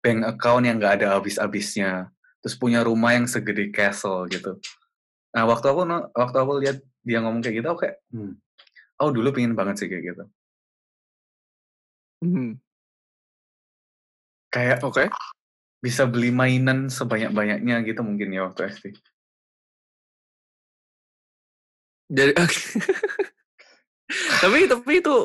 bank 0.00 0.20
account 0.24 0.64
yang 0.64 0.80
nggak 0.80 1.04
ada 1.04 1.20
habis-habisnya. 1.20 2.08
Terus 2.48 2.56
punya 2.56 2.80
rumah 2.80 3.12
yang 3.12 3.28
segede 3.28 3.68
castle 3.68 4.24
gitu. 4.32 4.56
Nah 5.36 5.44
waktu 5.44 5.68
aku 5.68 5.84
waktu 6.16 6.36
aku 6.40 6.52
lihat 6.64 6.80
dia 7.04 7.20
ngomong 7.20 7.44
kayak 7.44 7.60
gitu, 7.60 7.68
aku 7.68 7.84
kayak, 7.84 8.00
hmm, 8.08 8.40
aku 8.96 9.08
dulu 9.12 9.28
pengen 9.36 9.52
banget 9.52 9.84
sih 9.84 9.88
kayak 9.92 10.16
gitu. 10.16 10.24
Hmm, 12.24 12.56
Kayak 14.48 14.80
Oke. 14.80 15.12
bisa 15.84 16.08
beli 16.08 16.32
mainan 16.32 16.88
sebanyak-banyaknya 16.88 17.84
gitu 17.84 18.00
mungkin 18.00 18.32
ya 18.32 18.48
waktu 18.48 18.72
SD. 18.72 18.96
Jadi 22.08 22.32
tapi 24.40 24.64
tapi 24.72 24.92
itu 25.04 25.16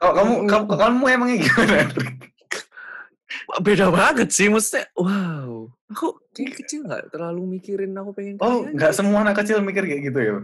Kalau 0.00 0.12
kamu, 0.16 0.32
kamu, 0.48 0.64
kamu 0.72 1.04
emangnya 1.12 1.36
gimana? 1.44 1.84
Beda 3.60 3.88
banget 3.88 4.28
sih 4.30 4.48
maksudnya. 4.48 4.88
Wow. 4.94 5.72
Aku 5.88 6.20
dari 6.32 6.52
kecil 6.52 6.84
nggak 6.84 7.12
terlalu 7.12 7.58
mikirin 7.58 7.92
aku 7.92 8.12
pengen 8.12 8.36
Oh, 8.38 8.62
kaya 8.62 8.72
nggak 8.72 8.92
gitu. 8.92 8.98
semua 9.00 9.24
anak 9.24 9.36
kecil 9.40 9.60
mikir 9.60 9.84
kayak 9.84 10.02
gitu 10.04 10.20
ya? 10.20 10.34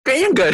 Kayaknya 0.00 0.28
enggak. 0.32 0.50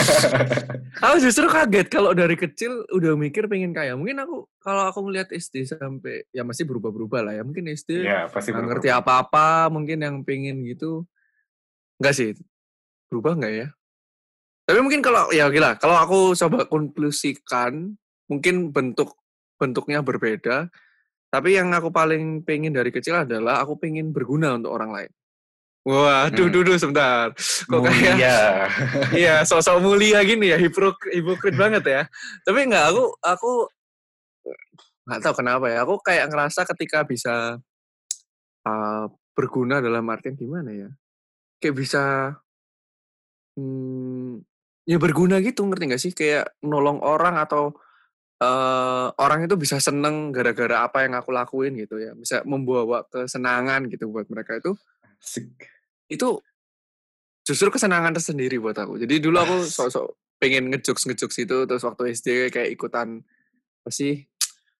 aku 1.04 1.16
justru 1.20 1.44
kaget 1.46 1.86
kalau 1.92 2.16
dari 2.16 2.32
kecil 2.32 2.88
udah 2.88 3.12
mikir 3.12 3.44
pengen 3.44 3.76
kaya. 3.76 3.92
Mungkin 3.92 4.16
aku 4.24 4.48
kalau 4.56 4.88
aku 4.88 5.04
ngeliat 5.04 5.28
SD 5.28 5.68
sampai 5.68 6.24
ya 6.32 6.42
masih 6.42 6.64
berubah-berubah 6.64 7.20
lah 7.20 7.32
ya. 7.36 7.42
Mungkin 7.44 7.68
SD 7.68 8.04
Iya, 8.04 8.32
pasti 8.32 8.50
nggak 8.50 8.56
berubah. 8.56 8.70
ngerti 8.80 8.88
apa-apa, 8.88 9.48
mungkin 9.68 10.00
yang 10.00 10.16
pengen 10.24 10.64
gitu. 10.64 11.04
Enggak 12.00 12.14
sih. 12.16 12.30
Berubah 13.12 13.36
enggak 13.36 13.52
ya? 13.52 13.66
Tapi 14.64 14.80
mungkin 14.80 15.04
kalau 15.04 15.28
ya 15.28 15.52
gila, 15.52 15.76
kalau 15.76 16.00
aku 16.00 16.18
coba 16.32 16.64
konklusikan, 16.64 17.92
mungkin 18.32 18.72
bentuk 18.72 19.12
bentuknya 19.56 20.00
berbeda. 20.04 20.68
Tapi 21.30 21.58
yang 21.58 21.74
aku 21.74 21.90
paling 21.90 22.46
pengen 22.46 22.70
dari 22.70 22.94
kecil 22.94 23.26
adalah 23.26 23.58
aku 23.62 23.74
pengen 23.78 24.14
berguna 24.14 24.54
untuk 24.54 24.70
orang 24.70 24.90
lain. 24.94 25.12
Wah, 25.84 26.32
duh, 26.32 26.48
Hmm. 26.48 26.54
duh, 26.54 26.62
duh, 26.64 26.78
sebentar. 26.80 27.34
Kok 27.68 27.80
kayak 27.84 28.16
Mulia. 28.16 28.38
iya 29.20 29.34
sosok 29.44 29.84
mulia 29.84 30.24
gini 30.24 30.48
ya 30.48 30.56
hipokrit 30.56 31.12
hipokrit 31.12 31.54
banget 31.60 31.84
ya 31.84 32.02
tapi 32.48 32.64
nggak 32.64 32.84
aku 32.88 33.04
aku 33.20 33.50
nggak 35.04 35.20
tahu 35.20 35.34
kenapa 35.44 35.68
ya 35.68 35.84
aku 35.84 36.00
kayak 36.00 36.32
ngerasa 36.32 36.64
ketika 36.72 37.04
bisa 37.04 37.60
uh, 38.64 39.04
berguna 39.36 39.84
dalam 39.84 40.08
artian 40.08 40.32
gimana 40.40 40.72
ya 40.72 40.88
kayak 41.60 41.76
bisa 41.76 42.32
hmm, 43.60 44.40
ya 44.88 44.96
berguna 44.96 45.44
gitu 45.44 45.68
ngerti 45.68 45.84
nggak 45.84 46.02
sih 46.02 46.12
kayak 46.16 46.56
nolong 46.64 47.04
orang 47.04 47.36
atau 47.36 47.76
eh, 48.42 49.06
orang 49.20 49.46
itu 49.46 49.54
bisa 49.54 49.78
seneng 49.78 50.34
gara-gara 50.34 50.86
apa 50.86 51.06
yang 51.06 51.14
aku 51.14 51.30
lakuin 51.30 51.76
gitu 51.78 52.00
ya 52.00 52.16
bisa 52.16 52.42
membawa 52.42 53.06
kesenangan 53.06 53.86
gitu 53.92 54.10
buat 54.10 54.26
mereka 54.32 54.58
itu 54.58 54.74
Asik. 55.20 55.50
itu 56.10 56.42
justru 57.44 57.68
kesenangan 57.68 58.16
tersendiri 58.16 58.56
buat 58.56 58.74
aku. 58.74 58.96
Jadi 58.96 59.20
dulu 59.20 59.36
aku 59.36 59.56
sok-sok 59.68 60.16
pengen 60.40 60.72
ngejokes 60.72 61.04
ngejokes 61.06 61.36
itu 61.44 61.56
terus 61.68 61.84
waktu 61.84 62.16
SD 62.16 62.48
kayak 62.48 62.72
ikutan 62.72 63.20
apa 63.84 63.90
sih? 63.92 64.24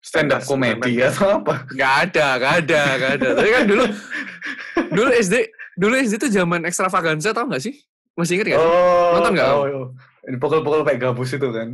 Stand 0.04 0.36
up 0.36 0.44
komedi 0.44 1.00
pentas. 1.00 1.16
atau 1.16 1.40
apa? 1.40 1.64
Gak 1.72 1.94
ada, 2.08 2.26
gak 2.36 2.52
ada, 2.64 2.82
gak 3.00 3.12
ada. 3.20 3.28
Tapi 3.36 3.48
kan 3.52 3.64
dulu 3.68 3.84
dulu 4.96 5.10
SD 5.12 5.34
dulu 5.76 5.94
SD 5.96 6.14
tuh 6.28 6.30
zaman 6.32 6.64
ekstravaganza 6.68 7.32
tau 7.36 7.48
gak 7.48 7.60
sih? 7.64 7.76
Masih 8.16 8.40
inget 8.40 8.56
gak 8.56 8.60
sih? 8.60 8.68
Oh, 8.68 9.16
Nonton 9.16 9.32
nggak 9.36 9.48
tahu. 9.48 9.60
kamu? 9.64 9.84
Ini 10.24 10.36
pukul-pukul 10.40 10.82
kayak 10.88 11.00
gabus 11.04 11.30
itu 11.36 11.48
kan. 11.52 11.68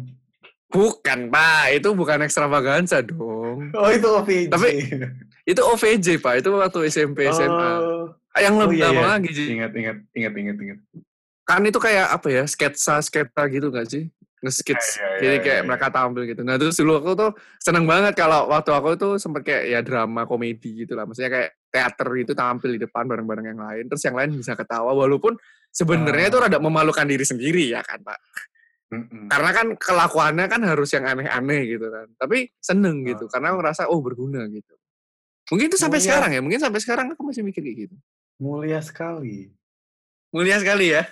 Bukan, 0.70 1.18
Pak. 1.28 1.64
Itu 1.74 1.98
bukan 1.98 2.22
ekstravaganza 2.22 3.02
dong. 3.02 3.74
Oh, 3.74 3.90
itu 3.90 4.06
OVJ. 4.06 4.48
Tapi 4.54 4.68
itu 5.42 5.60
OVJ, 5.60 6.06
Pak. 6.22 6.34
Itu 6.40 6.54
waktu 6.54 6.86
SMP, 6.86 7.26
SMA. 7.34 7.70
Oh, 7.82 8.06
Yang 8.38 8.54
oh 8.54 8.60
lebih 8.62 8.78
iya, 8.78 8.86
lama 8.88 9.02
iya. 9.02 9.08
lagi, 9.18 9.30
Ji. 9.34 9.44
Ingat, 9.58 9.72
ingat, 9.74 9.96
ingat, 10.14 10.34
ingat, 10.38 10.56
ingat. 10.62 10.78
Kan 11.42 11.66
itu 11.66 11.82
kayak 11.82 12.14
apa 12.14 12.30
ya? 12.30 12.46
Sketsa, 12.46 13.02
sketsa 13.02 13.42
gitu 13.50 13.74
gak 13.74 13.90
sih? 13.90 14.06
Nge-skits. 14.40 14.96
Iya, 14.96 15.02
iya, 15.02 15.18
Jadi 15.18 15.34
iya, 15.36 15.42
kayak 15.42 15.60
iya. 15.60 15.66
mereka 15.66 15.86
tampil 15.90 16.22
gitu. 16.30 16.40
Nah, 16.46 16.54
terus 16.56 16.78
dulu 16.78 17.02
aku 17.02 17.12
tuh 17.18 17.30
seneng 17.58 17.84
banget 17.84 18.14
kalau 18.14 18.46
waktu 18.48 18.70
aku 18.70 18.94
tuh 18.94 19.12
sempet 19.18 19.42
kayak 19.42 19.64
ya 19.66 19.80
drama 19.82 20.24
komedi 20.24 20.86
gitu 20.86 20.94
lah. 20.94 21.04
Maksudnya 21.04 21.28
kayak 21.28 21.50
teater 21.68 22.08
itu 22.16 22.32
tampil 22.32 22.70
di 22.78 22.80
depan 22.80 23.04
bareng-bareng 23.10 23.46
yang 23.50 23.60
lain. 23.60 23.84
Terus 23.90 24.02
yang 24.06 24.16
lain 24.16 24.30
bisa 24.38 24.54
ketawa 24.54 24.94
walaupun 24.94 25.34
sebenarnya 25.74 26.26
Ah. 26.26 26.30
itu 26.30 26.38
rada 26.38 26.58
memalukan 26.62 27.04
diri 27.04 27.26
sendiri 27.26 27.68
ya 27.74 27.82
kan, 27.82 27.98
Pak. 28.00 28.18
Mm-mm. 28.90 29.30
karena 29.30 29.50
kan 29.50 29.66
kelakuannya 29.74 30.46
kan 30.46 30.62
harus 30.62 30.90
yang 30.90 31.06
aneh-aneh 31.06 31.62
gitu 31.68 31.86
kan 31.86 32.10
tapi 32.14 32.50
seneng 32.58 33.02
gitu 33.02 33.26
karena 33.26 33.50
aku 33.50 33.56
ngerasa 33.58 33.82
oh 33.86 33.98
berguna 33.98 34.44
gitu 34.46 34.74
mungkin 35.48 35.66
itu 35.66 35.78
sampai 35.78 35.96
Mulia. 35.96 36.06
sekarang 36.10 36.30
ya 36.30 36.40
mungkin 36.40 36.58
sampai 36.58 36.80
sekarang 36.80 37.06
aku 37.10 37.22
masih 37.22 37.42
mikir 37.42 37.62
kayak 37.62 37.78
gitu 37.86 37.96
Mulia 38.36 38.80
sekali. 38.80 39.52
mulia 40.30 40.56
sekali 40.56 40.90
ya 40.90 41.02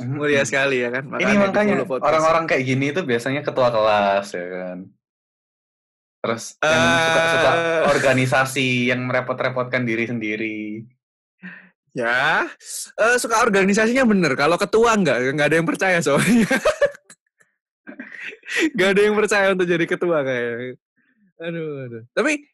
Mm-mm. 0.00 0.16
mulia 0.16 0.42
sekali 0.42 0.80
ya 0.80 0.88
kan 0.90 1.04
Ini 1.06 1.32
makanya 1.38 1.74
di-follow 1.74 1.88
podcast. 1.90 2.08
orang-orang 2.08 2.44
kayak 2.46 2.64
gini 2.64 2.86
itu 2.88 3.00
biasanya 3.02 3.40
ketua 3.40 3.68
kelas 3.68 4.26
ya 4.30 4.46
kan. 4.48 4.78
Terus 6.18 6.44
yang 6.56 6.84
suka, 6.96 7.22
suka 7.28 7.50
Eh. 7.52 7.82
organisasi 7.88 8.66
yang 8.88 9.00
merepot-repotkan 9.02 9.82
diri 9.82 10.04
sendiri. 10.06 10.60
ya 11.92 12.48
eh, 12.94 13.16
suka 13.16 13.42
organisasinya 13.42 14.06
bener 14.06 14.32
kalau 14.32 14.56
ketua 14.56 14.96
enggak 14.96 15.20
nggak 15.28 15.44
ada 15.44 15.56
yang 15.58 15.68
percaya 15.68 16.00
soalnya 16.00 16.48
nggak 18.72 18.88
ada 18.92 19.00
yang 19.00 19.14
percaya 19.14 19.46
untuk 19.50 19.66
jadi 19.66 19.84
ketua 19.84 20.22
kayak 20.22 20.76
aduh 21.38 21.86
aduh 21.86 22.02
tapi 22.12 22.46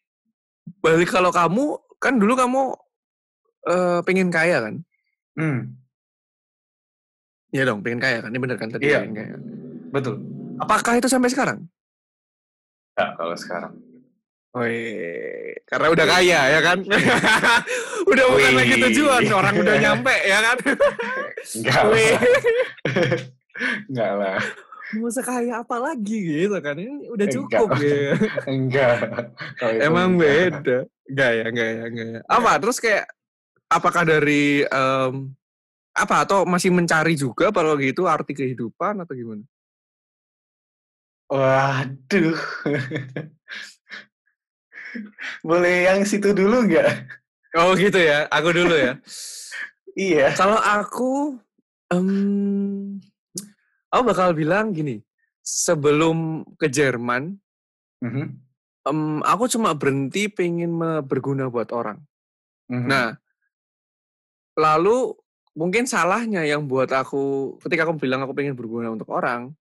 balik 0.80 1.08
kalau 1.08 1.28
kamu 1.28 1.64
kan 1.96 2.16
dulu 2.16 2.34
kamu 2.34 2.62
eh, 3.66 4.00
pengen 4.02 4.28
kaya 4.28 4.58
kan 4.62 4.76
Hmm, 5.38 5.78
Iya 7.48 7.62
dong, 7.64 7.80
pengen 7.80 8.02
kaya 8.02 8.18
kan? 8.18 8.28
Ini 8.28 8.42
bener 8.42 8.58
kan 8.58 8.68
tadi 8.68 8.90
Iya. 8.90 9.00
pengen 9.00 9.14
kaya. 9.14 9.34
betul. 9.88 10.18
Apakah 10.58 10.98
itu 10.98 11.06
sampai 11.06 11.30
sekarang? 11.30 11.62
Enggak 12.92 13.10
kalau 13.14 13.36
sekarang. 13.38 13.72
Wih, 14.58 15.54
karena 15.64 15.86
udah 15.88 16.06
kaya 16.10 16.40
ya 16.50 16.60
kan? 16.60 16.78
udah 18.10 18.24
bukan 18.26 18.52
lagi 18.52 18.74
tujuan, 18.82 19.22
orang 19.30 19.54
udah 19.54 19.76
nyampe 19.78 20.14
ya 20.26 20.38
kan? 20.42 20.56
Enggak 21.54 21.82
lah. 21.86 22.20
Enggak 23.86 24.12
lah. 24.18 24.38
Mau 24.96 25.10
sekaya 25.12 25.60
apa 25.60 25.76
lagi 25.76 26.16
gitu 26.16 26.56
kan? 26.64 26.78
Ini 26.78 27.12
udah 27.12 27.26
Enggak. 27.28 27.36
cukup 27.36 27.68
ya. 27.76 28.12
Enggak. 28.56 28.96
Kalau 29.60 29.72
itu 29.76 29.82
Emang 29.84 30.08
enggak. 30.16 30.24
beda. 30.24 30.78
Enggak 31.08 31.30
ya, 31.32 31.44
enggak 31.52 31.68
ya, 31.68 31.82
enggak 31.88 32.06
ya. 32.08 32.20
Apa? 32.24 32.52
Terus 32.56 32.76
kayak, 32.80 33.04
apakah 33.68 34.02
dari, 34.08 34.64
em, 34.64 35.12
apa? 35.92 36.16
Atau 36.24 36.48
masih 36.48 36.72
mencari 36.72 37.14
juga 37.16 37.52
kalau 37.52 37.76
gitu 37.76 38.08
arti 38.08 38.32
kehidupan 38.32 39.04
atau 39.04 39.12
gimana? 39.12 39.44
Waduh. 41.28 42.40
Boleh 45.44 45.84
yang 45.84 46.00
situ 46.08 46.32
dulu 46.32 46.64
enggak? 46.64 47.04
Oh 47.56 47.76
gitu 47.76 48.00
ya, 48.00 48.24
aku 48.32 48.52
dulu 48.56 48.72
ya. 48.72 48.96
Iya. 49.92 50.32
Kalau 50.32 50.56
aku, 50.56 51.36
em, 51.92 53.00
aku 53.92 54.02
bakal 54.04 54.32
bilang 54.36 54.72
gini, 54.72 55.00
sebelum 55.42 56.44
ke 56.60 56.68
Jerman, 56.68 57.36
Mhm, 58.02 58.38
em, 58.88 59.20
aku 59.22 59.44
cuma 59.50 59.70
berhenti 59.76 60.26
pengen 60.30 60.78
berguna 61.06 61.46
buat 61.50 61.70
orang. 61.74 61.98
mhm. 62.68 62.88
Nah, 62.88 63.16
lalu 64.58 65.14
mungkin 65.58 65.84
salahnya 65.86 66.42
yang 66.46 66.66
buat 66.70 66.90
aku, 66.92 67.56
ketika 67.64 67.86
aku 67.88 67.98
bilang 67.98 68.22
aku 68.24 68.34
pengen 68.36 68.54
berguna 68.58 68.90
untuk 68.92 69.08
orang, 69.10 69.54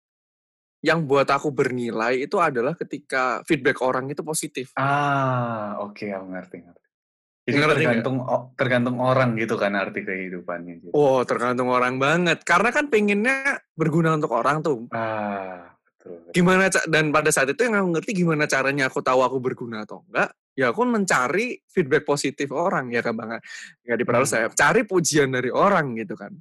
yang 0.86 1.06
buat 1.10 1.26
aku 1.28 1.50
bernilai 1.50 2.22
itu 2.26 2.38
adalah 2.38 2.78
ketika 2.78 3.42
feedback 3.50 3.82
orang 3.82 4.10
itu 4.13 4.22
positif. 4.22 4.78
Ah, 4.78 5.78
oke, 5.86 6.06
aku 6.18 6.26
ngerti, 6.34 6.58
ngerti. 6.66 6.87
Jadi 7.48 7.56
Ngerti 7.56 7.64
nggak? 7.64 7.80
tergantung 7.80 8.18
o- 8.22 8.46
tergantung 8.54 8.98
orang 9.00 9.40
gitu 9.40 9.56
kan 9.56 9.72
arti 9.72 10.04
kehidupannya. 10.04 10.74
Gitu. 10.84 10.92
Oh, 10.92 11.24
tergantung 11.24 11.72
orang 11.72 11.96
banget. 11.96 12.44
Karena 12.44 12.70
kan 12.70 12.92
pengennya 12.92 13.64
berguna 13.72 14.14
untuk 14.14 14.36
orang 14.36 14.60
tuh. 14.60 14.84
Ah, 14.92 15.72
betul. 15.80 16.20
betul. 16.28 16.32
gimana 16.36 16.68
dan 16.88 17.08
pada 17.10 17.32
saat 17.32 17.48
itu 17.48 17.64
yang 17.64 17.80
aku 17.80 17.90
ngerti 17.96 18.12
gimana 18.14 18.44
caranya 18.46 18.88
aku 18.88 19.00
tahu 19.00 19.24
aku 19.24 19.40
berguna 19.40 19.84
atau 19.84 20.04
enggak 20.08 20.32
ya 20.56 20.72
aku 20.72 20.84
mencari 20.84 21.60
feedback 21.68 22.04
positif 22.04 22.48
orang 22.50 22.90
ya 22.90 23.00
kan 23.00 23.12
bang 23.12 23.40
nggak 23.84 23.98
diperlu 23.98 24.24
Hmm. 24.24 24.30
saya 24.30 24.48
cari 24.50 24.84
pujian 24.84 25.30
dari 25.30 25.48
orang 25.48 25.96
gitu 25.96 26.16
kan 26.16 26.32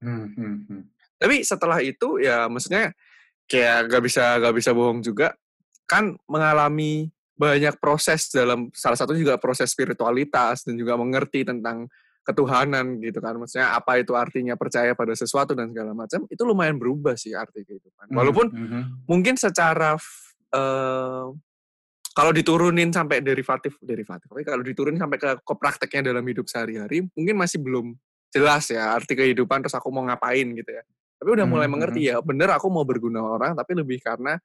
Hmm, 0.00 0.30
hmm, 0.32 0.56
hmm. 0.66 0.82
tapi 1.16 1.42
setelah 1.42 1.82
itu 1.82 2.16
ya 2.16 2.46
maksudnya 2.46 2.94
kayak 3.44 3.90
gak 3.90 4.02
bisa 4.02 4.38
gak 4.38 4.54
bisa 4.54 4.70
bohong 4.72 5.00
juga 5.00 5.34
kan 5.84 6.16
mengalami 6.24 7.12
banyak 7.38 7.78
proses 7.78 8.26
dalam 8.34 8.66
salah 8.74 8.98
satu 8.98 9.14
juga 9.14 9.38
proses 9.38 9.70
spiritualitas 9.70 10.66
dan 10.66 10.74
juga 10.74 10.98
mengerti 10.98 11.46
tentang 11.46 11.86
ketuhanan 12.26 12.98
gitu 13.00 13.22
kan. 13.22 13.38
Maksudnya 13.38 13.72
apa 13.78 14.02
itu 14.02 14.12
artinya 14.12 14.58
percaya 14.58 14.92
pada 14.92 15.14
sesuatu 15.16 15.54
dan 15.54 15.70
segala 15.72 15.94
macam 15.96 16.26
itu 16.28 16.42
lumayan 16.44 16.76
berubah 16.76 17.14
sih 17.16 17.32
arti 17.32 17.62
kehidupan. 17.64 18.10
Walaupun 18.12 18.46
Mhm, 18.52 18.66
mhm. 18.68 18.82
mungkin 19.08 19.38
secara 19.38 19.94
eh, 20.48 21.26
kalau 22.12 22.32
diturunin 22.34 22.90
sampai 22.90 23.22
derivatif 23.22 23.78
derivatif 23.78 24.26
tapi 24.26 24.42
kalau 24.42 24.66
diturunin 24.66 24.98
sampai 24.98 25.18
ke, 25.22 25.30
ke 25.38 25.54
prakteknya 25.54 26.10
dalam 26.10 26.24
hidup 26.26 26.50
sehari-hari 26.50 27.06
mungkin 27.14 27.38
masih 27.38 27.62
belum 27.62 27.94
jelas 28.34 28.66
ya 28.68 28.92
arti 28.92 29.14
kehidupan 29.14 29.62
terus 29.62 29.76
aku 29.78 29.88
mau 29.88 30.02
ngapain 30.04 30.44
gitu 30.52 30.68
ya. 30.68 30.82
Tapi 31.18 31.28
udah 31.32 31.46
mulai 31.46 31.70
Mhm, 31.70 31.72
mengerti 31.78 32.00
ya 32.10 32.18
bener 32.20 32.50
aku 32.52 32.66
mau 32.68 32.82
berguna 32.84 33.22
orang 33.24 33.54
tapi 33.54 33.72
lebih 33.78 34.02
karena 34.02 34.36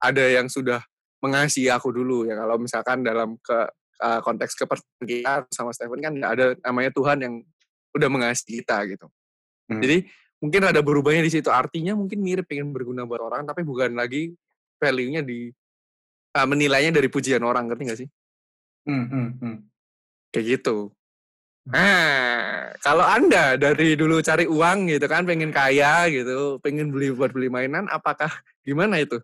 ada 0.00 0.24
yang 0.24 0.46
sudah 0.48 0.80
mengasihi 1.26 1.68
aku 1.68 1.90
dulu 1.90 2.24
ya. 2.30 2.38
Kalau 2.38 2.56
misalkan 2.62 3.02
dalam 3.02 3.34
ke 3.42 3.58
eh, 4.00 4.20
konteks 4.22 4.54
kepercayaan 4.54 5.50
sama 5.50 5.74
Stephen 5.74 5.98
kan 5.98 6.14
ada 6.22 6.54
namanya 6.62 6.90
Tuhan 6.94 7.18
yang 7.18 7.34
udah 7.96 8.08
mengasihi 8.08 8.62
kita 8.62 8.86
gitu. 8.86 9.08
Hmm. 9.66 9.82
jadi 9.82 10.06
mungkin 10.38 10.62
ada 10.62 10.78
berubahnya 10.78 11.26
di 11.26 11.32
situ. 11.34 11.50
Artinya 11.50 11.98
mungkin 11.98 12.22
mirip 12.22 12.46
pengen 12.46 12.70
berguna 12.70 13.02
buat 13.02 13.18
orang 13.18 13.42
tapi 13.42 13.66
bukan 13.66 13.98
lagi 13.98 14.30
value-nya 14.78 15.26
di 15.26 15.50
ah, 16.38 16.46
menilainya 16.46 16.94
dari 16.94 17.10
pujian 17.10 17.42
orang 17.42 17.66
ngerti 17.66 17.82
gak 17.82 17.98
sih? 17.98 18.08
Hmm, 18.86 19.06
hmm, 19.10 19.28
hmm. 19.42 19.56
kayak 20.30 20.46
gitu. 20.46 20.94
Nah 21.66 22.46
kalau 22.78 23.02
anda 23.02 23.58
dari 23.58 23.98
dulu 23.98 24.22
cari 24.22 24.46
uang 24.46 24.86
gitu 24.92 25.06
kan 25.10 25.26
pengen 25.26 25.50
kaya 25.50 26.06
gitu 26.06 26.60
pengen 26.62 26.94
beli 26.94 27.10
buat 27.10 27.34
beli 27.34 27.50
mainan 27.50 27.90
apakah 27.90 28.30
gimana 28.62 29.00
itu 29.00 29.18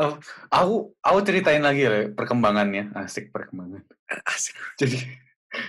Oh, 0.00 0.16
aku 0.48 0.96
aku 1.04 1.18
ceritain 1.26 1.60
lagi 1.60 1.84
ya 1.84 2.08
perkembangannya. 2.12 2.96
Asik 2.96 3.28
perkembangan. 3.28 3.84
Asik. 4.24 4.56
Jadi 4.80 4.98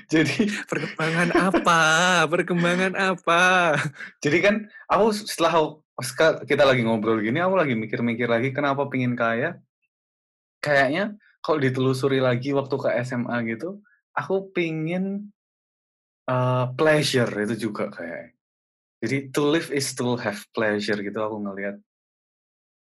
jadi 0.08 0.48
perkembangan 0.72 1.30
apa 1.36 1.80
perkembangan 2.32 2.96
apa 2.96 3.76
jadi 4.24 4.38
kan 4.40 4.56
aku 4.88 5.12
setelah 5.12 5.52
aku- 5.60 6.48
kita 6.48 6.64
lagi 6.64 6.88
ngobrol 6.88 7.20
gini 7.20 7.44
aku 7.44 7.60
lagi 7.60 7.76
mikir-mikir 7.76 8.32
lagi 8.32 8.56
kenapa 8.56 8.88
pingin 8.88 9.20
kaya. 9.20 9.60
Kayaknya 10.64 11.20
kalau 11.44 11.60
ditelusuri 11.60 12.24
lagi 12.24 12.56
waktu 12.56 12.72
ke 12.80 12.90
SMA 13.04 13.36
gitu, 13.52 13.84
aku 14.16 14.56
pingin 14.56 15.28
eh, 16.32 16.66
pleasure 16.80 17.32
itu 17.44 17.68
juga 17.68 17.92
kayak. 17.92 18.32
Jadi 19.04 19.36
to 19.36 19.52
live 19.52 19.68
is 19.76 19.92
to 19.92 20.16
have 20.16 20.40
pleasure 20.56 20.96
gitu 20.96 21.20
aku 21.20 21.44
ngelihat 21.44 21.76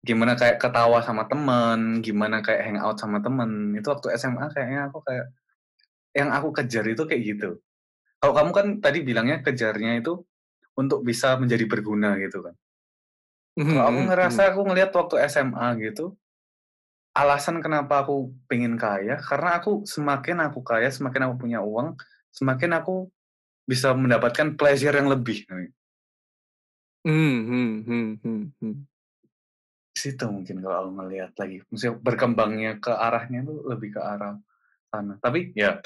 gimana 0.08 0.32
kayak 0.40 0.56
ketawa 0.62 0.98
sama 1.06 1.24
temen, 1.30 1.80
gimana 2.06 2.36
kayak 2.46 2.62
hangout 2.66 2.96
sama 3.02 3.18
temen. 3.24 3.50
Itu 3.78 3.88
waktu 3.94 4.08
SMA 4.20 4.46
kayaknya 4.54 4.80
aku 4.90 4.98
kayak 5.06 5.26
yang 6.18 6.30
aku 6.36 6.48
kejar 6.58 6.84
itu 6.92 7.02
kayak 7.08 7.22
gitu. 7.30 7.50
Kalau 8.20 8.34
kamu 8.38 8.50
kan 8.58 8.66
tadi 8.84 8.98
bilangnya 9.08 9.36
kejarnya 9.46 9.92
itu 10.00 10.12
untuk 10.80 11.00
bisa 11.08 11.28
menjadi 11.42 11.64
berguna 11.72 12.16
gitu 12.24 12.38
kan. 12.46 12.54
Kalau 13.68 13.82
Hmm, 13.82 13.84
aku 13.90 14.00
ngerasa 14.08 14.40
aku 14.52 14.60
ngelihat 14.68 14.90
waktu 14.98 15.14
SMA 15.32 15.66
gitu, 15.84 16.04
alasan 17.20 17.56
kenapa 17.64 17.94
aku 18.04 18.14
pengen 18.48 18.74
kaya 18.84 19.14
karena 19.28 19.50
aku 19.60 19.70
semakin 19.94 20.36
aku 20.48 20.60
kaya, 20.70 20.88
semakin 20.96 21.22
aku 21.28 21.34
punya 21.44 21.60
uang, 21.70 21.88
semakin 22.32 22.70
aku 22.80 22.94
bisa 23.70 23.88
mendapatkan 24.02 24.48
pleasure 24.58 24.94
yang 25.00 25.08
lebih. 25.14 25.38
Hmm, 27.04 27.46
hmm, 27.46 27.82
hmm, 27.86 28.14
hmm, 28.22 28.42
hmm. 28.60 28.86
Situ 30.02 30.26
mungkin 30.26 30.58
kalau 30.58 30.76
aku 30.82 30.90
ngelihat 30.98 31.30
lagi, 31.38 31.62
maksudnya 31.70 31.94
berkembangnya 31.94 32.82
ke 32.82 32.90
arahnya 32.90 33.46
tuh 33.46 33.62
lebih 33.70 33.94
ke 33.94 34.00
arah 34.02 34.34
sana. 34.90 35.14
Tapi 35.22 35.54
ya 35.54 35.78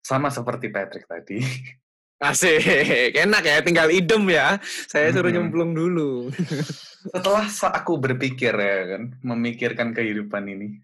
sama 0.00 0.32
seperti 0.32 0.72
Patrick 0.72 1.04
tadi, 1.04 1.44
Asik, 2.24 3.12
enak 3.12 3.44
ya, 3.44 3.60
tinggal 3.60 3.92
idem 3.92 4.24
ya. 4.32 4.56
Saya 4.88 5.12
suruh 5.12 5.28
Mhm. 5.28 5.36
nyemplung 5.36 5.76
dulu. 5.76 6.32
Setelah 7.12 7.44
aku 7.76 8.00
berpikir 8.00 8.56
ya 8.56 8.96
kan, 8.96 9.12
memikirkan 9.20 9.92
kehidupan 9.92 10.48
ini. 10.48 10.80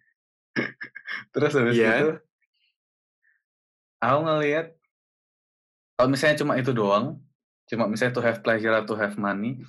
Terus 1.32 1.56
habis 1.56 1.80
Iya. 1.80 1.92
itu 1.96 2.08
aku 3.98 4.18
ngelihat 4.20 4.66
kalau 5.96 6.08
misalnya 6.12 6.36
cuma 6.36 6.60
itu 6.60 6.72
doang, 6.76 7.24
cuma 7.64 7.88
misalnya 7.88 8.20
to 8.20 8.24
have 8.24 8.44
pleasure 8.44 8.72
atau 8.76 8.92
to 8.92 9.00
have 9.00 9.16
money, 9.16 9.64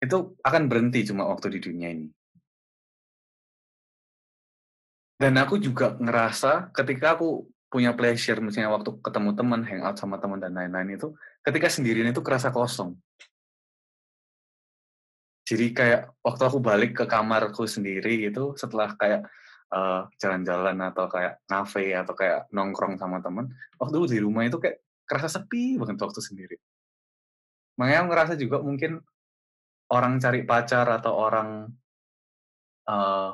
itu 0.00 0.34
akan 0.40 0.62
berhenti 0.66 1.04
cuma 1.04 1.28
waktu 1.28 1.52
di 1.56 1.60
dunia 1.60 1.92
ini. 1.92 2.08
Dan 5.20 5.36
aku 5.36 5.60
juga 5.60 6.00
ngerasa 6.00 6.72
ketika 6.72 7.20
aku 7.20 7.44
punya 7.68 7.92
pleasure, 7.92 8.40
misalnya 8.40 8.72
waktu 8.72 8.96
ketemu 9.04 9.36
teman, 9.36 9.60
hangout 9.68 10.00
sama 10.00 10.16
teman 10.16 10.40
dan 10.40 10.56
lain-lain 10.56 10.96
itu, 10.96 11.12
ketika 11.44 11.68
sendirian 11.68 12.08
itu 12.08 12.24
kerasa 12.24 12.48
kosong. 12.48 12.96
Jadi 15.44 15.76
kayak 15.76 16.16
waktu 16.24 16.42
aku 16.48 16.58
balik 16.64 16.96
ke 16.96 17.04
kamarku 17.04 17.68
sendiri 17.68 18.32
gitu, 18.32 18.56
setelah 18.56 18.96
kayak 18.96 19.28
eh, 19.70 20.02
jalan-jalan 20.16 20.80
atau 20.88 21.04
kayak 21.12 21.44
ngafe 21.52 21.92
atau 21.92 22.14
kayak 22.16 22.48
nongkrong 22.48 22.96
sama 22.96 23.20
teman, 23.20 23.52
waktu 23.76 24.16
di 24.16 24.18
rumah 24.24 24.48
itu 24.48 24.56
kayak 24.56 24.80
kerasa 25.04 25.28
sepi 25.28 25.76
banget 25.76 26.00
waktu 26.00 26.20
sendiri. 26.24 26.56
Makanya 27.76 27.98
aku 28.02 28.08
ngerasa 28.08 28.34
juga 28.40 28.56
mungkin 28.64 29.04
orang 29.90 30.22
cari 30.22 30.46
pacar 30.46 30.86
atau 30.86 31.12
orang 31.14 31.48
eh 32.90 33.30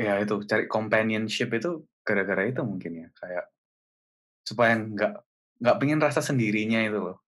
ya 0.00 0.16
itu 0.22 0.40
cari 0.48 0.64
companionship 0.66 1.52
itu 1.52 1.84
gara-gara 2.02 2.48
itu 2.48 2.62
mungkin 2.64 3.06
ya 3.06 3.08
kayak 3.14 3.46
supaya 4.42 4.74
nggak 4.74 5.12
nggak 5.60 5.76
pengen 5.76 6.00
rasa 6.00 6.24
sendirinya 6.24 6.80
itu 6.80 6.98
loh. 6.98 7.18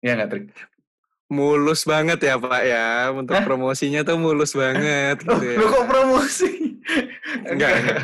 Ya 0.00 0.16
nggak 0.16 0.30
Trik? 0.32 0.46
Mulus 1.28 1.84
banget 1.84 2.24
ya 2.24 2.40
Pak 2.40 2.62
ya, 2.64 3.12
untuk 3.12 3.36
Hah? 3.36 3.44
promosinya 3.44 4.00
tuh 4.00 4.16
mulus 4.16 4.56
banget 4.56 5.20
gitu 5.28 5.44
ya. 5.44 5.56
lu 5.60 5.66
kok 5.68 5.84
promosi? 5.84 6.67
Enggak, 7.46 7.70
enggak, 7.78 7.96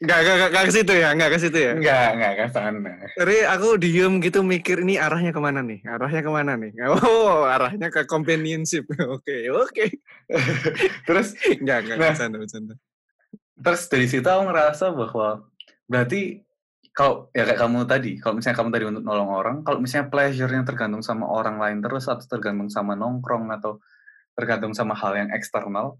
enggak, 0.00 0.18
enggak, 0.22 0.48
enggak 0.48 0.64
ke 0.64 0.72
situ 0.72 0.92
ya, 0.94 1.08
enggak 1.12 1.30
ke 1.34 1.38
situ 1.38 1.58
ya. 1.58 1.72
Enggak, 1.76 2.06
enggak 2.16 2.32
ke 2.32 2.44
sana. 2.48 2.92
Jadi 3.18 3.36
aku 3.44 3.68
diem 3.76 4.12
gitu 4.22 4.40
mikir 4.40 4.76
ini 4.80 4.94
arahnya 4.96 5.32
ke 5.34 5.40
mana 5.42 5.60
nih? 5.60 5.80
Arahnya 5.84 6.20
ke 6.22 6.30
mana 6.32 6.52
nih? 6.56 6.72
Oh, 6.88 7.44
arahnya 7.44 7.88
ke 7.90 8.06
companionship. 8.06 8.88
Oke, 9.14 9.50
oke. 9.50 9.84
Terus 11.08 11.36
Enggak, 11.60 11.78
enggak, 11.84 11.96
Nah. 11.98 12.08
bercanda, 12.14 12.36
bercanda. 12.40 12.74
terus 13.58 13.90
dari 13.90 14.06
situ 14.06 14.22
aku 14.22 14.46
ngerasa 14.46 14.94
bahwa 14.94 15.42
berarti 15.90 16.46
kalau 16.94 17.26
ya 17.34 17.42
kayak 17.42 17.58
kamu 17.58 17.78
tadi, 17.90 18.10
kalau 18.22 18.38
misalnya 18.38 18.54
kamu 18.54 18.70
tadi 18.70 18.84
untuk 18.86 19.02
nolong 19.02 19.30
orang, 19.34 19.56
kalau 19.66 19.78
misalnya 19.82 20.06
pleasure-nya 20.10 20.62
tergantung 20.62 21.02
sama 21.02 21.26
orang 21.26 21.58
lain 21.58 21.78
terus 21.82 22.06
atau 22.06 22.22
tergantung 22.22 22.70
sama 22.70 22.94
nongkrong 22.94 23.50
atau 23.54 23.82
tergantung 24.38 24.78
sama 24.78 24.94
hal 24.94 25.14
yang 25.18 25.30
eksternal, 25.34 25.98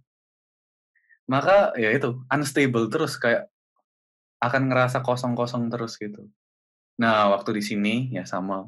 maka 1.29 1.77
ya 1.77 1.93
itu 1.93 2.25
unstable 2.33 2.89
terus 2.89 3.21
kayak 3.21 3.53
akan 4.41 4.73
ngerasa 4.73 5.05
kosong-kosong 5.05 5.69
terus 5.69 6.01
gitu. 6.01 6.27
Nah, 6.99 7.31
waktu 7.31 7.61
di 7.61 7.63
sini 7.63 7.95
ya 8.11 8.27
sama 8.27 8.67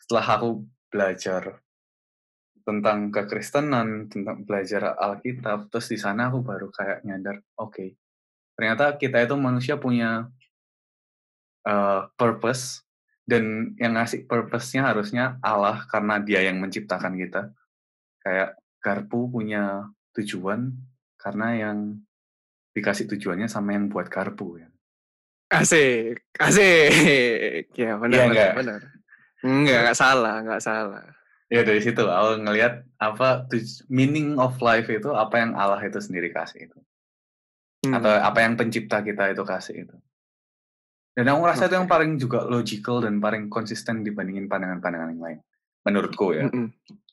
setelah 0.00 0.40
aku 0.40 0.48
belajar 0.88 1.60
tentang 2.64 3.10
kekristenan, 3.10 4.06
tentang 4.06 4.46
belajar 4.46 4.94
Alkitab, 4.96 5.68
terus 5.72 5.90
di 5.90 5.98
sana 5.98 6.28
aku 6.30 6.44
baru 6.44 6.68
kayak 6.70 7.02
nyadar, 7.02 7.40
oke, 7.58 7.96
ternyata 8.54 8.94
kita 9.00 9.24
itu 9.24 9.34
manusia 9.34 9.80
punya 9.80 10.28
eh, 11.66 12.00
purpose 12.14 12.84
dan 13.24 13.74
yang 13.78 13.96
ngasih 13.96 14.26
purpose-nya 14.26 14.90
harusnya 14.90 15.38
Allah 15.40 15.86
karena 15.86 16.18
dia 16.18 16.42
yang 16.42 16.58
menciptakan 16.58 17.14
kita. 17.14 17.54
Kayak 18.20 18.58
garpu 18.82 19.30
punya 19.30 19.88
tujuan 20.18 20.74
karena 21.20 21.52
yang 21.54 21.78
dikasih 22.72 23.04
tujuannya 23.12 23.46
sama 23.46 23.76
yang 23.76 23.92
buat 23.92 24.08
garpu 24.08 24.56
ya. 24.56 24.68
Asik, 25.50 26.24
asik. 26.38 27.74
Ya, 27.76 27.98
benar, 28.00 28.16
Iya 28.16 28.24
benar, 28.24 28.32
nggak? 28.32 28.52
benar. 28.56 28.80
Enggak, 29.44 29.78
enggak 29.84 29.98
salah, 29.98 30.34
enggak 30.40 30.62
salah. 30.62 31.04
Ya 31.50 31.66
dari 31.66 31.82
situ 31.82 32.06
aku 32.06 32.46
ngelihat 32.46 32.86
apa 33.02 33.50
meaning 33.90 34.38
of 34.38 34.54
life 34.62 34.86
itu 34.86 35.10
apa 35.10 35.42
yang 35.42 35.58
Allah 35.58 35.82
itu 35.82 35.98
sendiri 35.98 36.30
kasih 36.30 36.70
itu. 36.70 36.78
Hmm. 37.80 37.96
atau 37.96 38.12
apa 38.12 38.44
yang 38.44 38.60
pencipta 38.60 39.00
kita 39.00 39.32
itu 39.32 39.40
kasih 39.40 39.88
itu. 39.88 39.96
Dan 41.16 41.32
aku 41.32 41.38
ngerasa 41.48 41.64
itu 41.64 41.74
yang 41.80 41.88
paling 41.88 42.20
juga 42.20 42.44
logical 42.44 43.00
dan 43.00 43.16
paling 43.24 43.48
konsisten 43.48 44.04
dibandingin 44.04 44.52
pandangan-pandangan 44.52 45.16
yang 45.16 45.22
lain. 45.24 45.38
Menurutku 45.88 46.36
ya. 46.36 46.44
Mm-mm. 46.44 46.68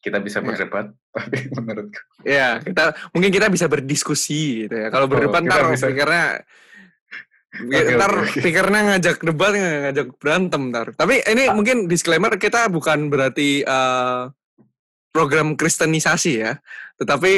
Kita 0.08 0.18
bisa 0.20 0.40
Iya. 0.40 0.46
berdebat, 0.48 0.86
tapi 1.12 1.38
menurutku. 1.58 2.00
Ya, 2.24 2.64
kita 2.64 2.84
mungkin 3.12 3.30
kita 3.30 3.48
bisa 3.48 3.68
berdiskusi 3.68 4.64
gitu 4.64 4.76
ya. 4.76 4.88
Kalau 4.88 5.06
berdebat 5.06 5.44
kita 5.44 5.52
ntar 5.52 5.62
bisa- 5.70 5.88
pikirnya 5.88 6.26
Oke, 7.58 7.80
ntar 7.92 8.12
oke, 8.14 8.22
oke. 8.28 8.40
pikirnya 8.40 8.82
ngajak 8.88 9.18
debat 9.20 9.52
ngajak 9.52 10.08
berantem 10.16 10.62
ntar. 10.70 10.88
Tapi 10.94 11.26
ini 11.26 11.44
Ah. 11.44 11.54
mungkin 11.54 11.86
disclaimer 11.86 12.30
kita 12.36 12.70
bukan 12.70 13.10
berarti 13.10 13.62
eh, 13.62 14.22
program 15.10 15.58
kristenisasi 15.58 16.32
ya. 16.38 16.54
Tetapi 16.98 17.32